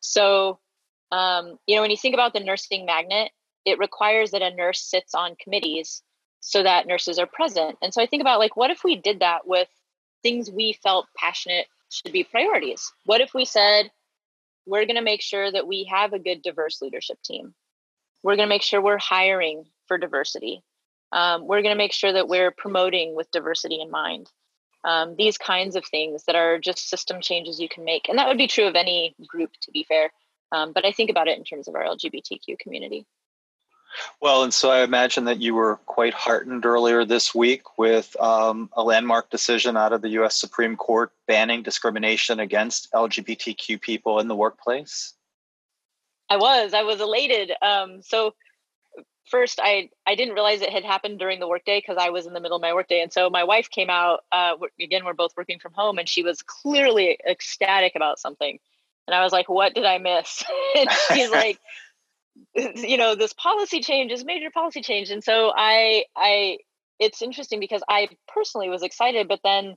so 0.00 0.58
um, 1.12 1.58
you 1.66 1.76
know, 1.76 1.82
when 1.82 1.90
you 1.90 1.96
think 1.96 2.14
about 2.14 2.32
the 2.32 2.40
nursing 2.40 2.86
magnet, 2.86 3.32
it 3.64 3.78
requires 3.78 4.30
that 4.30 4.42
a 4.42 4.54
nurse 4.54 4.80
sits 4.80 5.14
on 5.14 5.36
committees 5.36 6.02
so 6.40 6.62
that 6.62 6.86
nurses 6.86 7.18
are 7.18 7.26
present. 7.26 7.76
And 7.82 7.92
so 7.92 8.02
I 8.02 8.06
think 8.06 8.20
about 8.20 8.38
like, 8.38 8.56
what 8.56 8.70
if 8.70 8.84
we 8.84 8.96
did 8.96 9.20
that 9.20 9.46
with 9.46 9.68
things 10.22 10.50
we 10.50 10.72
felt 10.72 11.06
passionate 11.16 11.66
should 11.90 12.12
be 12.12 12.24
priorities? 12.24 12.92
What 13.04 13.20
if 13.20 13.34
we 13.34 13.44
said, 13.44 13.90
we're 14.66 14.86
going 14.86 14.96
to 14.96 15.02
make 15.02 15.20
sure 15.20 15.50
that 15.50 15.66
we 15.66 15.84
have 15.84 16.12
a 16.12 16.18
good 16.18 16.42
diverse 16.42 16.80
leadership 16.80 17.18
team? 17.22 17.54
We're 18.22 18.36
going 18.36 18.48
to 18.48 18.54
make 18.54 18.62
sure 18.62 18.80
we're 18.80 18.98
hiring 18.98 19.64
for 19.88 19.98
diversity. 19.98 20.62
Um, 21.12 21.46
we're 21.46 21.62
going 21.62 21.74
to 21.74 21.78
make 21.78 21.92
sure 21.92 22.12
that 22.12 22.28
we're 22.28 22.52
promoting 22.52 23.16
with 23.16 23.30
diversity 23.32 23.80
in 23.80 23.90
mind. 23.90 24.30
Um, 24.84 25.16
these 25.16 25.36
kinds 25.36 25.76
of 25.76 25.84
things 25.84 26.24
that 26.24 26.36
are 26.36 26.58
just 26.58 26.88
system 26.88 27.20
changes 27.20 27.60
you 27.60 27.68
can 27.68 27.84
make. 27.84 28.08
And 28.08 28.18
that 28.18 28.28
would 28.28 28.38
be 28.38 28.46
true 28.46 28.66
of 28.66 28.74
any 28.74 29.14
group, 29.26 29.50
to 29.62 29.70
be 29.70 29.84
fair. 29.84 30.10
Um, 30.52 30.72
but 30.72 30.84
I 30.84 30.92
think 30.92 31.10
about 31.10 31.28
it 31.28 31.38
in 31.38 31.44
terms 31.44 31.68
of 31.68 31.74
our 31.74 31.84
LGBTQ 31.84 32.58
community. 32.58 33.06
Well, 34.20 34.42
and 34.44 34.54
so 34.54 34.70
I 34.70 34.82
imagine 34.82 35.24
that 35.24 35.40
you 35.40 35.54
were 35.54 35.76
quite 35.86 36.14
heartened 36.14 36.64
earlier 36.64 37.04
this 37.04 37.34
week 37.34 37.78
with 37.78 38.18
um, 38.20 38.70
a 38.74 38.82
landmark 38.82 39.30
decision 39.30 39.76
out 39.76 39.92
of 39.92 40.02
the 40.02 40.10
US 40.20 40.36
Supreme 40.36 40.76
Court 40.76 41.12
banning 41.26 41.62
discrimination 41.62 42.40
against 42.40 42.90
LGBTQ 42.92 43.80
people 43.80 44.20
in 44.20 44.28
the 44.28 44.36
workplace. 44.36 45.14
I 46.28 46.36
was. 46.36 46.72
I 46.74 46.82
was 46.82 47.00
elated. 47.00 47.52
Um, 47.60 48.02
so, 48.02 48.34
first, 49.30 49.60
I, 49.62 49.90
I 50.06 50.14
didn't 50.14 50.34
realize 50.34 50.60
it 50.60 50.70
had 50.70 50.84
happened 50.84 51.18
during 51.18 51.40
the 51.40 51.48
workday 51.48 51.78
because 51.78 51.96
I 51.98 52.10
was 52.10 52.26
in 52.26 52.32
the 52.32 52.40
middle 52.40 52.56
of 52.56 52.62
my 52.62 52.74
workday. 52.74 53.00
And 53.00 53.12
so, 53.12 53.30
my 53.30 53.44
wife 53.44 53.70
came 53.70 53.90
out. 53.90 54.20
Uh, 54.32 54.54
again, 54.80 55.04
we're 55.04 55.14
both 55.14 55.32
working 55.36 55.58
from 55.58 55.72
home, 55.72 55.98
and 55.98 56.08
she 56.08 56.22
was 56.22 56.42
clearly 56.42 57.18
ecstatic 57.26 57.92
about 57.94 58.18
something. 58.18 58.58
And 59.06 59.14
I 59.14 59.22
was 59.22 59.32
like, 59.32 59.48
what 59.48 59.74
did 59.74 59.84
I 59.84 59.98
miss? 59.98 60.44
and 60.76 60.88
she's 61.12 61.30
like, 61.32 61.58
you 62.54 62.96
know, 62.96 63.14
this 63.14 63.32
policy 63.32 63.80
change 63.80 64.12
is 64.12 64.24
major 64.24 64.50
policy 64.50 64.82
change. 64.82 65.10
And 65.10 65.22
so 65.22 65.52
I, 65.54 66.04
I, 66.16 66.58
it's 66.98 67.22
interesting 67.22 67.60
because 67.60 67.82
I 67.88 68.08
personally 68.28 68.68
was 68.68 68.82
excited, 68.82 69.28
but 69.28 69.40
then 69.42 69.76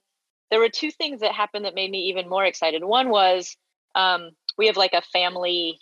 there 0.52 0.60
were 0.60 0.70
two 0.70 0.92
things 0.92 1.22
that 1.22 1.34
happened 1.34 1.66
that 1.66 1.74
made 1.74 1.90
me 1.90 2.10
even 2.10 2.30
more 2.30 2.46
excited. 2.46 2.84
One 2.84 3.10
was 3.10 3.58
um, 3.96 4.32
we 4.58 4.68
have 4.68 4.78
like 4.78 4.94
a 4.94 5.02
family 5.02 5.80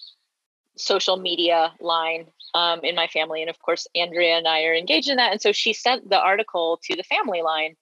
social 0.78 1.18
media 1.18 1.74
line 1.82 2.28
um, 2.54 2.82
in 2.84 2.96
my 2.96 3.08
family. 3.08 3.42
And 3.42 3.50
of 3.50 3.60
course, 3.60 3.88
Andrea 3.96 4.38
and 4.38 4.48
I 4.48 4.64
are 4.64 4.76
engaged 4.76 5.10
in 5.10 5.18
that. 5.18 5.32
And 5.32 5.42
so 5.42 5.52
she 5.52 5.74
sent 5.74 6.10
the 6.10 6.20
article 6.20 6.80
to 6.86 6.96
the 6.96 7.04
family 7.04 7.42
line 7.42 7.76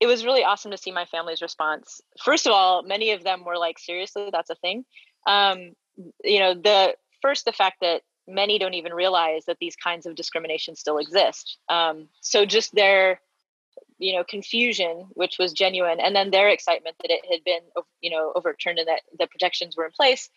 it 0.00 0.06
was 0.06 0.24
really 0.24 0.44
awesome 0.44 0.70
to 0.70 0.78
see 0.78 0.92
my 0.92 1.04
family's 1.06 1.42
response. 1.42 2.00
First 2.22 2.46
of 2.46 2.52
all, 2.52 2.82
many 2.82 3.10
of 3.12 3.24
them 3.24 3.44
were 3.44 3.58
like, 3.58 3.78
seriously, 3.78 4.28
that's 4.30 4.50
a 4.50 4.54
thing. 4.54 4.84
Um, 5.26 5.72
you 6.22 6.38
know, 6.38 6.54
the 6.54 6.94
first, 7.20 7.44
the 7.44 7.52
fact 7.52 7.78
that 7.80 8.02
many 8.26 8.58
don't 8.58 8.74
even 8.74 8.92
realize 8.92 9.46
that 9.46 9.58
these 9.60 9.74
kinds 9.74 10.06
of 10.06 10.14
discrimination 10.14 10.76
still 10.76 10.98
exist. 10.98 11.58
Um, 11.68 12.08
so 12.20 12.46
just 12.46 12.74
their, 12.74 13.20
you 13.98 14.14
know, 14.14 14.22
confusion, 14.22 15.06
which 15.14 15.38
was 15.38 15.52
genuine, 15.52 15.98
and 15.98 16.14
then 16.14 16.30
their 16.30 16.48
excitement 16.48 16.96
that 17.02 17.10
it 17.10 17.24
had 17.28 17.42
been, 17.44 17.62
you 18.00 18.10
know, 18.10 18.32
overturned 18.36 18.78
and 18.78 18.86
that 18.86 19.00
the 19.18 19.26
protections 19.26 19.76
were 19.76 19.86
in 19.86 19.92
place. 19.92 20.30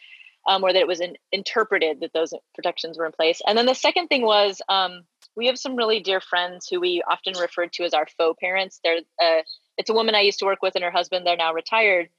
Um, 0.47 0.63
or 0.63 0.73
that 0.73 0.79
it 0.79 0.87
was 0.87 1.01
in, 1.01 1.15
interpreted 1.31 1.99
that 1.99 2.13
those 2.13 2.33
protections 2.55 2.97
were 2.97 3.05
in 3.05 3.11
place. 3.11 3.41
And 3.45 3.57
then 3.57 3.65
the 3.65 3.75
second 3.75 4.07
thing 4.07 4.23
was 4.23 4.61
um, 4.69 5.03
we 5.35 5.47
have 5.47 5.57
some 5.57 5.75
really 5.75 5.99
dear 5.99 6.21
friends 6.21 6.67
who 6.67 6.79
we 6.79 7.03
often 7.09 7.33
refer 7.39 7.67
to 7.67 7.83
as 7.83 7.93
our 7.93 8.07
faux 8.17 8.39
parents. 8.39 8.79
They're 8.83 8.99
uh, 9.21 9.41
it's 9.77 9.89
a 9.89 9.93
woman 9.93 10.15
I 10.15 10.21
used 10.21 10.39
to 10.39 10.45
work 10.45 10.61
with 10.61 10.75
and 10.75 10.83
her 10.83 10.91
husband. 10.91 11.25
They're 11.25 11.37
now 11.37 11.53
retired, 11.53 12.09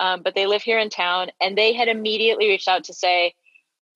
um, 0.00 0.22
but 0.22 0.34
they 0.34 0.46
live 0.46 0.62
here 0.62 0.78
in 0.78 0.90
town, 0.90 1.28
and 1.40 1.56
they 1.56 1.72
had 1.72 1.88
immediately 1.88 2.48
reached 2.48 2.68
out 2.68 2.84
to 2.84 2.94
say, 2.94 3.34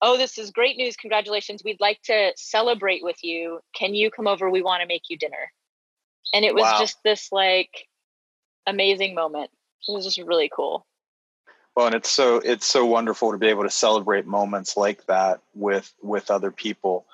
"Oh, 0.01 0.17
this 0.17 0.37
is 0.37 0.51
great 0.51 0.77
news! 0.77 0.95
Congratulations! 0.95 1.63
We'd 1.63 1.81
like 1.81 2.01
to 2.03 2.31
celebrate 2.35 3.03
with 3.03 3.23
you. 3.23 3.59
Can 3.75 3.95
you 3.95 4.11
come 4.11 4.27
over? 4.27 4.49
We 4.49 4.61
want 4.61 4.81
to 4.81 4.87
make 4.87 5.03
you 5.09 5.17
dinner." 5.17 5.51
And 6.33 6.45
it 6.45 6.53
was 6.53 6.63
wow. 6.63 6.79
just 6.79 6.97
this 7.03 7.31
like 7.31 7.87
amazing 8.67 9.15
moment. 9.15 9.49
It 9.87 9.91
was 9.91 10.05
just 10.05 10.19
really 10.19 10.51
cool. 10.53 10.85
Well, 11.79 11.85
and 11.85 11.95
it's 11.95 12.11
so 12.11 12.41
it's 12.43 12.65
so 12.65 12.85
wonderful 12.85 13.31
to 13.31 13.37
be 13.37 13.47
able 13.47 13.63
to 13.63 13.69
celebrate 13.69 14.25
moments 14.25 14.75
like 14.75 15.05
that 15.05 15.39
with 15.55 15.93
with 16.01 16.29
other 16.29 16.51
people. 16.51 17.05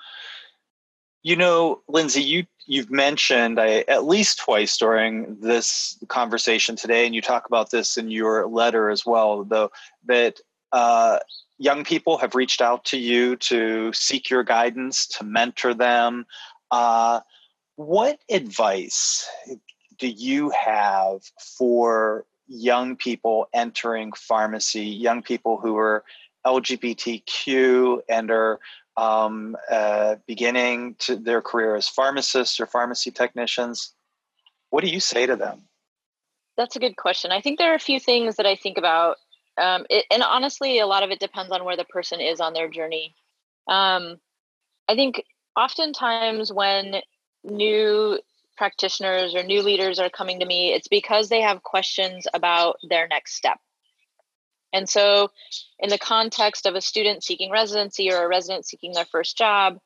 You 1.22 1.36
know, 1.36 1.82
Lindsey, 1.86 2.24
you 2.24 2.46
you've 2.66 2.90
mentioned 2.90 3.60
I, 3.60 3.84
at 3.86 4.06
least 4.06 4.40
twice 4.40 4.76
during 4.76 5.38
this 5.38 5.96
conversation 6.08 6.74
today, 6.74 7.06
and 7.06 7.14
you 7.14 7.22
talk 7.22 7.46
about 7.46 7.70
this 7.70 7.96
in 7.96 8.10
your 8.10 8.48
letter 8.48 8.90
as 8.90 9.06
well, 9.06 9.44
though 9.44 9.70
that 10.06 10.40
uh, 10.72 11.20
young 11.58 11.84
people 11.84 12.18
have 12.18 12.34
reached 12.34 12.60
out 12.60 12.84
to 12.86 12.98
you 12.98 13.36
to 13.36 13.92
seek 13.92 14.30
your 14.30 14.42
guidance, 14.42 15.06
to 15.06 15.22
mentor 15.22 15.74
them. 15.74 16.26
Uh, 16.72 17.20
what 17.76 18.18
advice 18.28 19.30
do 19.96 20.08
you 20.08 20.50
have 20.50 21.20
for 21.56 22.26
young 22.48 22.96
people 22.96 23.48
entering 23.52 24.12
pharmacy, 24.12 24.84
young 24.84 25.22
people 25.22 25.58
who 25.58 25.76
are 25.76 26.04
LGBTQ 26.46 28.00
and 28.08 28.30
are 28.30 28.60
um, 28.96 29.56
uh, 29.70 30.16
beginning 30.26 30.96
to 31.00 31.16
their 31.16 31.42
career 31.42 31.76
as 31.76 31.88
pharmacists 31.88 32.58
or 32.60 32.66
pharmacy 32.66 33.10
technicians? 33.10 33.92
What 34.70 34.82
do 34.82 34.90
you 34.90 35.00
say 35.00 35.26
to 35.26 35.36
them? 35.36 35.62
That's 36.56 36.76
a 36.76 36.80
good 36.80 36.96
question. 36.96 37.32
I 37.32 37.40
think 37.40 37.58
there 37.58 37.72
are 37.72 37.76
a 37.76 37.80
few 37.80 38.00
things 38.00 38.36
that 38.36 38.46
I 38.46 38.56
think 38.56 38.78
about. 38.78 39.16
Um, 39.58 39.86
it, 39.90 40.06
and 40.10 40.22
honestly, 40.22 40.78
a 40.78 40.86
lot 40.86 41.02
of 41.02 41.10
it 41.10 41.20
depends 41.20 41.52
on 41.52 41.64
where 41.64 41.76
the 41.76 41.84
person 41.84 42.20
is 42.20 42.40
on 42.40 42.54
their 42.54 42.68
journey. 42.68 43.14
Um, 43.68 44.16
I 44.88 44.94
think 44.94 45.22
oftentimes 45.56 46.52
when 46.52 46.96
new 47.44 48.18
practitioners 48.56 49.34
or 49.34 49.42
new 49.42 49.62
leaders 49.62 49.98
are 49.98 50.10
coming 50.10 50.40
to 50.40 50.46
me, 50.46 50.72
it's 50.72 50.88
because 50.88 51.28
they 51.28 51.40
have 51.40 51.62
questions 51.62 52.26
about 52.34 52.76
their 52.88 53.06
next 53.08 53.34
step. 53.34 53.58
And 54.72 54.88
so, 54.88 55.30
in 55.78 55.88
the 55.88 55.98
context 55.98 56.66
of 56.66 56.74
a 56.74 56.80
student 56.80 57.24
seeking 57.24 57.50
residency 57.50 58.12
or 58.12 58.24
a 58.24 58.28
resident 58.28 58.66
seeking 58.66 58.92
their 58.92 59.04
first 59.04 59.38
job, 59.38 59.78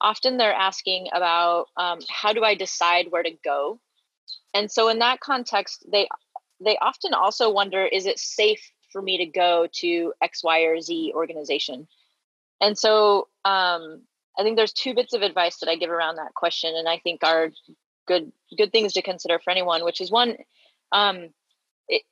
often 0.00 0.36
they're 0.36 0.52
asking 0.52 1.08
about 1.12 1.66
um, 1.76 1.98
how 2.08 2.32
do 2.32 2.44
I 2.44 2.54
decide 2.54 3.10
where 3.10 3.22
to 3.22 3.36
go? 3.44 3.80
And 4.54 4.70
so, 4.70 4.88
in 4.88 5.00
that 5.00 5.20
context, 5.20 5.84
they 5.90 6.08
they 6.60 6.78
often 6.80 7.14
also 7.14 7.50
wonder 7.50 7.84
is 7.84 8.06
it 8.06 8.18
safe 8.18 8.72
for 8.92 9.02
me 9.02 9.18
to 9.18 9.26
go 9.26 9.68
to 9.80 10.12
X, 10.22 10.42
Y, 10.42 10.60
or 10.60 10.80
Z 10.80 11.12
organization? 11.14 11.86
And 12.60 12.78
so, 12.78 13.28
um, 13.44 14.02
I 14.38 14.42
think 14.42 14.56
there's 14.56 14.72
two 14.72 14.94
bits 14.94 15.14
of 15.14 15.22
advice 15.22 15.58
that 15.58 15.68
I 15.68 15.76
give 15.76 15.90
around 15.90 16.16
that 16.16 16.34
question, 16.34 16.74
and 16.76 16.88
I 16.88 16.98
think 16.98 17.24
are 17.24 17.50
good 18.08 18.32
good 18.56 18.72
things 18.72 18.94
to 18.94 19.02
consider 19.02 19.38
for 19.38 19.50
anyone. 19.50 19.84
Which 19.84 20.00
is 20.00 20.10
one, 20.10 20.36
um, 20.90 21.28
it, 21.88 22.02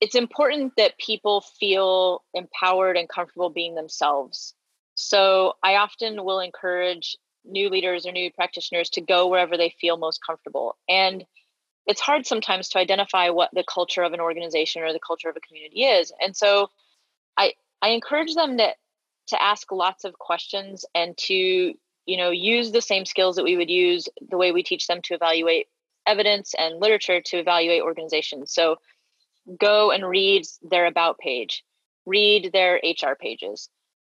it's 0.00 0.14
important 0.14 0.74
that 0.76 0.98
people 0.98 1.40
feel 1.58 2.22
empowered 2.34 2.96
and 2.96 3.08
comfortable 3.08 3.50
being 3.50 3.74
themselves. 3.74 4.54
So 4.94 5.54
I 5.62 5.76
often 5.76 6.24
will 6.24 6.38
encourage 6.38 7.16
new 7.44 7.68
leaders 7.68 8.06
or 8.06 8.12
new 8.12 8.30
practitioners 8.30 8.90
to 8.90 9.00
go 9.00 9.26
wherever 9.26 9.56
they 9.56 9.74
feel 9.80 9.96
most 9.96 10.20
comfortable, 10.24 10.76
and 10.88 11.24
it's 11.86 12.00
hard 12.00 12.26
sometimes 12.26 12.68
to 12.70 12.78
identify 12.78 13.30
what 13.30 13.50
the 13.52 13.64
culture 13.64 14.02
of 14.02 14.12
an 14.12 14.20
organization 14.20 14.82
or 14.82 14.92
the 14.92 15.00
culture 15.04 15.28
of 15.28 15.36
a 15.36 15.40
community 15.40 15.82
is, 15.82 16.12
and 16.20 16.36
so 16.36 16.68
I 17.36 17.54
I 17.82 17.88
encourage 17.88 18.34
them 18.34 18.58
that 18.58 18.76
to 19.28 19.42
ask 19.42 19.72
lots 19.72 20.04
of 20.04 20.18
questions 20.18 20.84
and 20.94 21.16
to 21.16 21.74
you 22.06 22.16
know 22.16 22.30
use 22.30 22.72
the 22.72 22.82
same 22.82 23.04
skills 23.04 23.36
that 23.36 23.44
we 23.44 23.56
would 23.56 23.70
use 23.70 24.08
the 24.30 24.36
way 24.36 24.52
we 24.52 24.62
teach 24.62 24.86
them 24.86 25.00
to 25.02 25.14
evaluate 25.14 25.66
evidence 26.06 26.54
and 26.58 26.80
literature 26.80 27.20
to 27.20 27.38
evaluate 27.38 27.82
organizations. 27.82 28.52
So 28.52 28.76
go 29.58 29.90
and 29.90 30.08
read 30.08 30.46
their 30.62 30.86
about 30.86 31.18
page 31.18 31.64
read 32.06 32.50
their 32.52 32.76
hr 32.76 33.14
pages. 33.18 33.68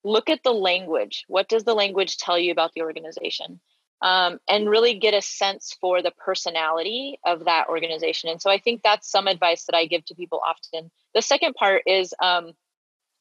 Look 0.04 0.30
at 0.30 0.42
the 0.42 0.52
language. 0.52 1.24
What 1.28 1.48
does 1.48 1.64
the 1.64 1.74
language 1.74 2.16
tell 2.16 2.38
you 2.38 2.52
about 2.52 2.72
the 2.72 2.82
organization? 2.82 3.60
Um, 4.00 4.38
and 4.48 4.70
really 4.70 4.94
get 4.94 5.14
a 5.14 5.20
sense 5.20 5.76
for 5.80 6.02
the 6.02 6.12
personality 6.12 7.18
of 7.26 7.46
that 7.46 7.68
organization. 7.68 8.30
And 8.30 8.40
so 8.40 8.48
i 8.48 8.58
think 8.58 8.82
that's 8.82 9.10
some 9.10 9.26
advice 9.26 9.64
that 9.64 9.74
i 9.74 9.86
give 9.86 10.04
to 10.06 10.14
people 10.14 10.40
often. 10.46 10.90
The 11.14 11.22
second 11.22 11.54
part 11.54 11.82
is 11.86 12.14
um, 12.22 12.52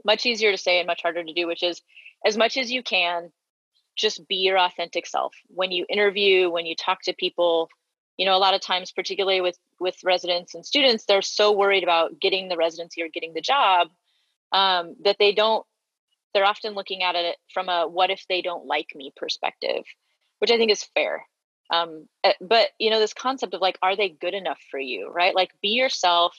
much 0.05 0.25
easier 0.27 0.51
to 0.51 0.57
say 0.57 0.77
and 0.77 0.85
much 0.85 1.01
harder 1.01 1.23
to 1.23 1.33
do, 1.33 1.47
which 1.47 1.63
is 1.63 1.81
as 2.23 2.37
much 2.37 2.57
as 2.57 2.71
you 2.71 2.83
can, 2.83 3.31
just 3.97 4.27
be 4.27 4.35
your 4.35 4.57
authentic 4.57 5.05
self. 5.05 5.33
When 5.47 5.71
you 5.71 5.85
interview, 5.89 6.49
when 6.49 6.65
you 6.65 6.75
talk 6.75 7.01
to 7.03 7.13
people, 7.13 7.69
you 8.17 8.25
know, 8.25 8.35
a 8.35 8.39
lot 8.39 8.53
of 8.53 8.61
times, 8.61 8.91
particularly 8.91 9.41
with 9.41 9.57
with 9.79 9.97
residents 10.03 10.55
and 10.55 10.65
students, 10.65 11.05
they're 11.05 11.21
so 11.21 11.51
worried 11.51 11.83
about 11.83 12.19
getting 12.19 12.47
the 12.47 12.57
residency 12.57 13.01
or 13.01 13.09
getting 13.09 13.33
the 13.33 13.41
job 13.41 13.89
um, 14.51 14.95
that 15.03 15.17
they 15.19 15.33
don't. 15.33 15.65
They're 16.33 16.45
often 16.45 16.73
looking 16.73 17.03
at 17.03 17.15
it 17.15 17.37
from 17.53 17.69
a 17.69 17.87
"what 17.87 18.09
if 18.09 18.25
they 18.29 18.41
don't 18.41 18.65
like 18.65 18.89
me" 18.95 19.13
perspective, 19.15 19.83
which 20.39 20.51
I 20.51 20.57
think 20.57 20.71
is 20.71 20.83
fair. 20.95 21.25
Um, 21.69 22.07
eh, 22.23 22.33
but 22.41 22.69
you 22.79 22.89
know, 22.89 22.99
this 22.99 23.13
concept 23.13 23.53
of 23.53 23.61
like, 23.61 23.77
are 23.81 23.95
they 23.95 24.09
good 24.09 24.33
enough 24.33 24.59
for 24.71 24.79
you? 24.79 25.11
Right? 25.11 25.35
Like, 25.35 25.51
be 25.61 25.69
yourself. 25.69 26.35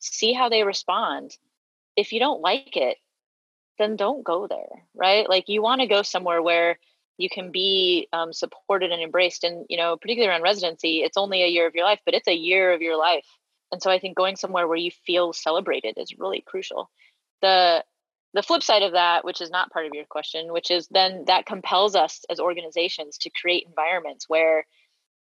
See 0.00 0.32
how 0.32 0.48
they 0.48 0.62
respond 0.62 1.36
if 1.98 2.12
you 2.12 2.20
don't 2.20 2.40
like 2.40 2.76
it, 2.76 2.96
then 3.76 3.96
don't 3.96 4.22
go 4.22 4.46
there, 4.46 4.84
right? 4.94 5.28
Like 5.28 5.48
you 5.48 5.60
want 5.60 5.80
to 5.80 5.88
go 5.88 6.02
somewhere 6.02 6.40
where 6.40 6.78
you 7.18 7.28
can 7.28 7.50
be 7.50 8.08
um, 8.12 8.32
supported 8.32 8.90
and 8.92 9.02
embraced. 9.02 9.44
And, 9.44 9.66
you 9.68 9.76
know, 9.76 9.96
particularly 9.96 10.32
around 10.32 10.42
residency, 10.42 11.02
it's 11.02 11.16
only 11.16 11.42
a 11.42 11.48
year 11.48 11.66
of 11.66 11.74
your 11.74 11.84
life, 11.84 12.00
but 12.04 12.14
it's 12.14 12.28
a 12.28 12.34
year 12.34 12.72
of 12.72 12.80
your 12.80 12.96
life. 12.96 13.26
And 13.70 13.82
so 13.82 13.90
I 13.90 13.98
think 13.98 14.16
going 14.16 14.36
somewhere 14.36 14.66
where 14.66 14.78
you 14.78 14.90
feel 15.04 15.32
celebrated 15.32 15.98
is 15.98 16.18
really 16.18 16.42
crucial. 16.46 16.90
The 17.42 17.84
the 18.34 18.42
flip 18.42 18.62
side 18.62 18.82
of 18.82 18.92
that, 18.92 19.24
which 19.24 19.40
is 19.40 19.50
not 19.50 19.72
part 19.72 19.86
of 19.86 19.94
your 19.94 20.04
question, 20.04 20.52
which 20.52 20.70
is 20.70 20.86
then 20.90 21.24
that 21.26 21.46
compels 21.46 21.96
us 21.96 22.24
as 22.30 22.38
organizations 22.38 23.16
to 23.18 23.30
create 23.30 23.66
environments 23.66 24.28
where 24.28 24.66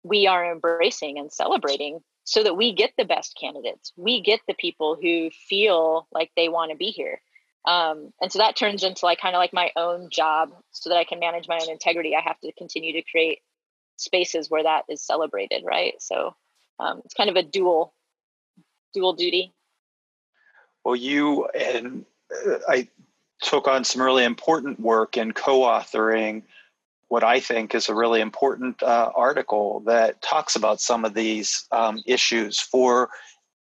we 0.04 0.26
are 0.26 0.52
embracing 0.52 1.20
and 1.20 1.32
celebrating 1.32 2.00
so 2.24 2.44
that 2.44 2.56
we 2.56 2.74
get 2.74 2.92
the 2.98 3.06
best 3.06 3.38
candidates. 3.40 3.92
We 3.98 4.22
get 4.22 4.40
the 4.48 4.54
people 4.54 4.98
who 5.00 5.30
feel 5.50 6.08
like 6.12 6.32
they 6.36 6.48
want 6.48 6.72
to 6.72 6.78
be 6.78 6.88
here. 6.88 7.22
Um, 7.66 8.12
and 8.22 8.32
so 8.32 8.40
that 8.40 8.56
turns 8.56 8.84
into 8.84 9.06
like 9.06 9.22
kind 9.22 9.36
of 9.36 9.40
like 9.40 9.54
my 9.54 9.72
own 9.76 10.10
job 10.10 10.50
so 10.72 10.90
that 10.90 10.98
I 10.98 11.06
can 11.06 11.20
manage 11.20 11.48
my 11.48 11.60
own 11.62 11.70
integrity. 11.70 12.16
I 12.16 12.22
have 12.22 12.40
to 12.42 12.52
continue 12.54 12.94
to 12.94 13.04
create 13.10 13.40
spaces 13.98 14.50
where 14.50 14.64
that 14.64 14.84
is 14.90 15.06
celebrated, 15.06 15.64
right? 15.66 15.94
So 16.00 16.36
um, 16.80 17.02
it's 17.06 17.14
kind 17.14 17.30
of 17.30 17.36
a 17.36 17.44
dual 17.44 17.94
dual 18.94 19.14
duty. 19.14 19.54
Well, 20.84 20.96
you 20.96 21.48
and 21.48 22.06
uh, 22.46 22.58
I 22.68 22.90
took 23.42 23.68
on 23.68 23.84
some 23.84 24.02
really 24.02 24.24
important 24.24 24.80
work 24.80 25.18
in 25.18 25.32
co-authoring 25.32 26.44
what 27.08 27.24
I 27.24 27.40
think 27.40 27.76
is 27.76 27.90
a 27.90 27.96
really 27.96 28.22
important 28.22 28.82
uh, 28.82 29.12
article 29.16 29.82
that 29.86 30.22
talks 30.22 30.56
about 30.56 30.82
some 30.82 31.06
of 31.06 31.14
these 31.14 31.66
um, 31.72 32.02
issues 32.08 32.60
for 32.60 33.10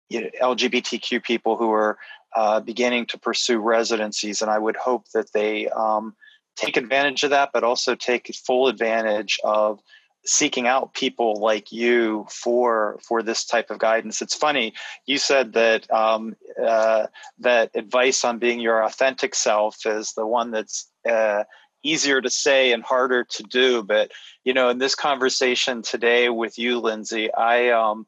you 0.10 0.22
know, 0.22 0.30
LGBTQ 0.42 1.24
people 1.24 1.58
who 1.58 1.72
are 1.72 1.98
uh, 2.36 2.60
beginning 2.60 3.06
to 3.08 3.20
pursue 3.20 3.60
residencies. 3.60 4.42
And 4.42 4.52
I 4.52 4.58
would 4.58 4.76
hope 4.76 5.06
that 5.14 5.34
they 5.34 5.68
um, 5.70 6.16
take 6.56 6.78
advantage 6.78 7.24
of 7.24 7.32
that, 7.32 7.52
but 7.54 7.64
also 7.64 7.96
take 7.96 8.34
full 8.46 8.68
advantage 8.68 9.40
of 9.44 9.80
seeking 10.26 10.68
out 10.68 10.94
people 10.94 11.36
like 11.40 11.72
you 11.72 12.26
for 12.30 13.00
for 13.02 13.24
this 13.24 13.46
type 13.46 13.72
of 13.72 13.80
guidance. 13.80 14.22
It's 14.22 14.36
funny 14.36 14.74
you 15.06 15.18
said 15.18 15.54
that 15.54 15.90
um, 15.92 16.36
uh, 16.62 17.08
that 17.40 17.72
advice 17.74 18.24
on 18.26 18.38
being 18.38 18.60
your 18.60 18.84
authentic 18.84 19.34
self 19.34 19.86
is 19.86 20.14
the 20.14 20.26
one 20.26 20.52
that's 20.52 20.90
uh, 21.10 21.46
easier 21.84 22.22
to 22.22 22.30
say 22.30 22.72
and 22.74 22.84
harder 22.84 23.24
to 23.24 23.44
do. 23.44 23.82
But 23.82 24.12
you 24.44 24.54
know, 24.54 24.70
in 24.70 24.78
this 24.78 24.96
conversation 24.96 25.82
today 25.82 26.30
with 26.30 26.60
you, 26.60 26.80
Lindsey, 26.80 27.34
I 27.34 27.70
um, 27.70 28.06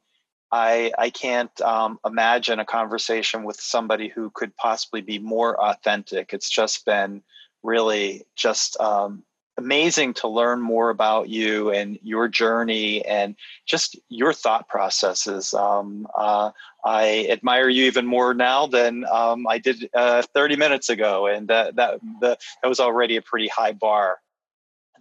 I 0.51 0.91
I 0.97 1.09
can't 1.09 1.61
um, 1.61 1.99
imagine 2.05 2.59
a 2.59 2.65
conversation 2.65 3.43
with 3.43 3.59
somebody 3.59 4.09
who 4.09 4.29
could 4.31 4.55
possibly 4.55 5.01
be 5.01 5.19
more 5.19 5.59
authentic. 5.59 6.33
It's 6.33 6.49
just 6.49 6.85
been 6.85 7.23
really 7.63 8.25
just 8.35 8.79
um, 8.79 9.23
amazing 9.57 10.13
to 10.15 10.27
learn 10.27 10.61
more 10.61 10.89
about 10.89 11.29
you 11.29 11.69
and 11.71 11.99
your 12.01 12.27
journey 12.27 13.05
and 13.05 13.35
just 13.65 13.97
your 14.09 14.33
thought 14.33 14.67
processes. 14.67 15.53
Um, 15.53 16.07
uh, 16.17 16.51
I 16.83 17.27
admire 17.29 17.69
you 17.69 17.85
even 17.85 18.05
more 18.05 18.33
now 18.33 18.67
than 18.67 19.05
um, 19.05 19.45
I 19.47 19.59
did 19.59 19.89
uh, 19.93 20.23
30 20.33 20.55
minutes 20.55 20.89
ago, 20.89 21.27
and 21.27 21.47
that 21.47 21.75
that 21.75 21.99
that 22.21 22.39
was 22.63 22.79
already 22.79 23.17
a 23.17 23.21
pretty 23.21 23.47
high 23.47 23.73
bar. 23.73 24.19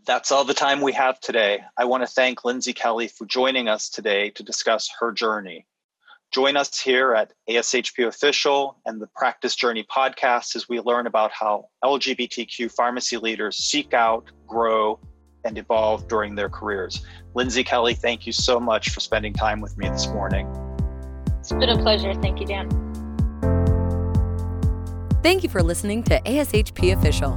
That's 0.07 0.33
all 0.33 0.45
the 0.45 0.55
time 0.55 0.81
we 0.81 0.93
have 0.93 1.21
today. 1.21 1.63
I 1.77 1.85
want 1.85 2.03
to 2.03 2.07
thank 2.07 2.45
Lindsey 2.45 2.73
Kelley 2.73 3.09
for 3.09 3.27
joining 3.27 3.69
us 3.69 3.91
today 3.91 4.31
to 4.31 4.43
discuss 4.43 4.91
her 4.99 5.13
journey. 5.13 5.67
Join 6.33 6.57
us 6.57 6.81
here 6.81 7.15
at 7.15 7.33
ASHP 7.49 8.07
Official 8.07 8.79
and 8.87 9.01
the 9.01 9.09
Practice 9.09 9.55
Journey 9.55 9.85
podcast 9.85 10.57
as 10.57 10.69
we 10.69 10.81
learn 10.81 11.07
about 11.07 11.33
how 11.33 11.67
LGBTQ 11.85 12.73
pharmacy 12.73 13.19
leaders 13.19 13.59
seek 13.59 13.93
out, 13.93 14.31
grow, 14.47 14.99
and 15.45 15.59
evolve 15.59 16.09
during 16.09 16.35
their 16.35 16.49
careers. 16.49 17.05
Lindsey 17.35 17.65
Kelley, 17.65 17.95
thank 17.95 18.27
you 18.27 18.33
so 18.33 18.59
much 18.59 18.91
for 18.91 19.01
spending 19.01 19.33
time 19.33 19.61
with 19.61 19.77
me 19.77 19.89
this 19.89 20.07
morning. 20.09 20.49
It's 21.41 21.51
been 21.51 21.69
a 21.69 21.77
pleasure. 21.77 22.15
Thank 22.15 22.41
you, 22.41 22.47
Dan. 22.47 22.69
Thank 25.23 25.43
you 25.43 25.51
for 25.51 25.63
listening 25.63 26.03
to 26.05 26.21
ASHP 26.23 26.97
Official, 26.97 27.37